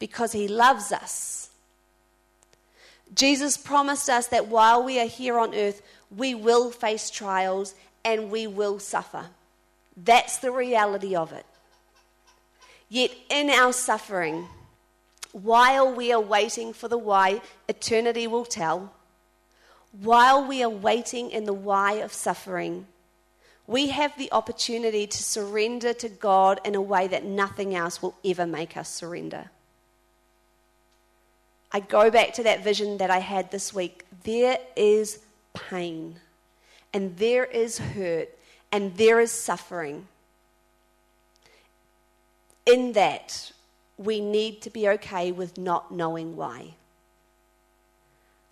because 0.00 0.32
He 0.32 0.48
loves 0.48 0.90
us. 0.90 1.50
Jesus 3.14 3.56
promised 3.56 4.08
us 4.08 4.28
that 4.28 4.48
while 4.48 4.82
we 4.82 5.00
are 5.00 5.06
here 5.06 5.38
on 5.38 5.54
earth, 5.54 5.82
we 6.14 6.34
will 6.34 6.70
face 6.70 7.10
trials 7.10 7.74
and 8.04 8.30
we 8.30 8.46
will 8.46 8.78
suffer. 8.78 9.26
That's 9.96 10.38
the 10.38 10.50
reality 10.50 11.14
of 11.14 11.32
it. 11.32 11.46
Yet, 12.88 13.10
in 13.30 13.50
our 13.50 13.72
suffering, 13.72 14.46
while 15.32 15.92
we 15.94 16.12
are 16.12 16.20
waiting 16.20 16.72
for 16.72 16.88
the 16.88 16.98
why, 16.98 17.40
eternity 17.68 18.26
will 18.26 18.44
tell 18.44 18.92
while 19.92 20.46
we 20.46 20.62
are 20.62 20.70
waiting 20.70 21.30
in 21.30 21.44
the 21.44 21.52
why 21.52 21.94
of 21.94 22.12
suffering, 22.12 22.86
we 23.66 23.88
have 23.88 24.16
the 24.16 24.32
opportunity 24.32 25.06
to 25.06 25.22
surrender 25.22 25.92
to 25.92 26.08
God 26.08 26.60
in 26.64 26.74
a 26.74 26.80
way 26.80 27.06
that 27.08 27.24
nothing 27.24 27.74
else 27.74 28.00
will 28.00 28.14
ever 28.24 28.46
make 28.46 28.76
us 28.76 28.88
surrender. 28.88 29.50
I 31.72 31.80
go 31.80 32.10
back 32.10 32.34
to 32.34 32.42
that 32.42 32.62
vision 32.62 32.98
that 32.98 33.10
I 33.10 33.18
had 33.18 33.50
this 33.50 33.72
week. 33.72 34.04
There 34.24 34.58
is 34.76 35.20
pain, 35.54 36.20
and 36.92 37.16
there 37.16 37.44
is 37.44 37.78
hurt, 37.78 38.28
and 38.70 38.94
there 38.96 39.20
is 39.20 39.32
suffering. 39.32 40.06
In 42.66 42.92
that, 42.92 43.52
we 43.96 44.20
need 44.20 44.60
to 44.62 44.70
be 44.70 44.88
okay 44.88 45.32
with 45.32 45.56
not 45.56 45.90
knowing 45.90 46.36
why. 46.36 46.74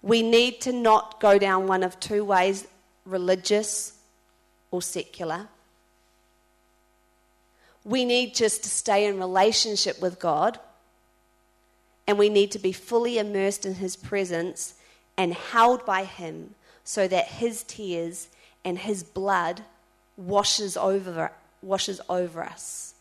We 0.03 0.23
need 0.23 0.61
to 0.63 0.73
not 0.73 1.21
go 1.21 1.39
down 1.39 1.67
one 1.67 1.83
of 1.83 2.01
two 2.01 2.25
ways 2.25 2.67
religious 3.05 3.95
or 4.71 4.81
secular. 4.81 5.49
We 7.85 8.05
need 8.05 8.35
just 8.35 8.63
to 8.63 8.71
stay 8.71 9.07
in 9.07 9.19
relationship 9.19 10.01
with 10.01 10.19
God, 10.19 10.59
and 12.07 12.19
we 12.19 12.29
need 12.29 12.51
to 12.53 12.59
be 12.59 12.73
fully 12.73 13.19
immersed 13.19 13.65
in 13.65 13.75
His 13.75 13.97
presence 13.97 14.75
and 15.17 15.35
held 15.35 15.85
by 15.85 16.05
Him 16.05 16.55
so 16.85 17.07
that 17.09 17.27
His 17.27 17.63
tears 17.63 18.29
and 18.65 18.79
His 18.79 19.03
blood 19.03 19.63
washes 20.17 20.77
over, 20.77 21.31
washes 21.63 22.01
over 22.09 22.43
us. 22.43 22.95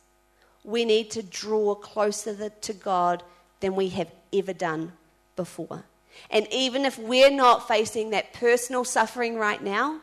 We 0.64 0.86
need 0.86 1.12
to 1.12 1.24
draw 1.24 1.76
closer 1.76 2.50
to 2.50 2.74
God 2.74 3.24
than 3.60 3.76
we 3.76 3.90
have 3.90 4.12
ever 4.34 4.54
done 4.54 4.94
before. 5.36 5.84
And 6.30 6.48
even 6.52 6.86
if 6.86 6.98
we're 6.98 7.32
not 7.32 7.68
facing 7.68 8.10
that 8.12 8.34
personal 8.34 8.84
suffering 8.84 9.36
right 9.36 9.62
now, 9.62 10.02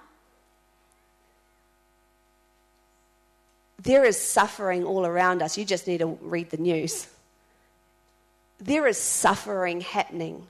there 3.79 4.05
is 4.05 4.19
suffering 4.21 4.85
all 4.85 5.07
around 5.07 5.43
us. 5.43 5.57
You 5.57 5.65
just 5.65 5.87
need 5.87 5.99
to 5.99 6.19
read 6.21 6.51
the 6.51 6.57
news. 6.57 7.07
There 8.59 8.87
is 8.87 8.99
suffering 8.99 9.83
happening. 9.83 10.47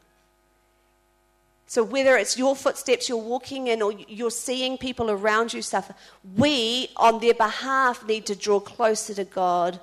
So, 1.68 1.82
whether 1.82 2.16
it's 2.16 2.38
your 2.38 2.54
footsteps 2.54 3.08
you're 3.08 3.18
walking 3.18 3.66
in 3.66 3.82
or 3.82 3.92
you're 3.92 4.30
seeing 4.30 4.78
people 4.78 5.10
around 5.10 5.52
you 5.52 5.62
suffer, 5.62 5.94
we, 6.36 6.88
on 6.96 7.20
their 7.20 7.34
behalf, 7.34 8.06
need 8.06 8.26
to 8.26 8.36
draw 8.36 8.60
closer 8.60 9.14
to 9.14 9.24
God 9.24 9.80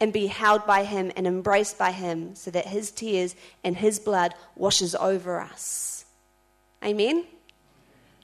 and 0.00 0.14
be 0.14 0.26
held 0.26 0.66
by 0.66 0.84
Him 0.84 1.12
and 1.14 1.26
embraced 1.26 1.76
by 1.76 1.92
Him 1.92 2.34
so 2.34 2.50
that 2.50 2.66
His 2.66 2.90
tears 2.90 3.34
and 3.62 3.76
His 3.76 3.98
blood 3.98 4.34
washes 4.56 4.94
over 4.94 5.40
us. 5.40 6.06
Amen? 6.82 7.26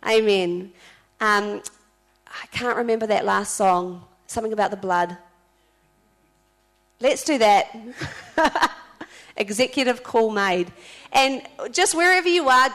Amen. 0.07 0.73
Um, 1.21 1.63
I 2.27 2.47
can't 2.51 2.79
remember 2.79 3.07
that 3.09 3.27
last 3.27 3.55
song, 3.55 4.05
something 4.27 4.55
about 4.55 4.71
the 4.71 4.77
blood. 4.79 5.19
Let's 6.99 7.25
do 7.25 7.37
that. 7.39 7.77
Executive 9.37 10.03
call 10.03 10.31
made. 10.31 10.73
And 11.13 11.43
just 11.71 11.95
wherever 11.95 12.29
you 12.29 12.49
are, 12.49 12.71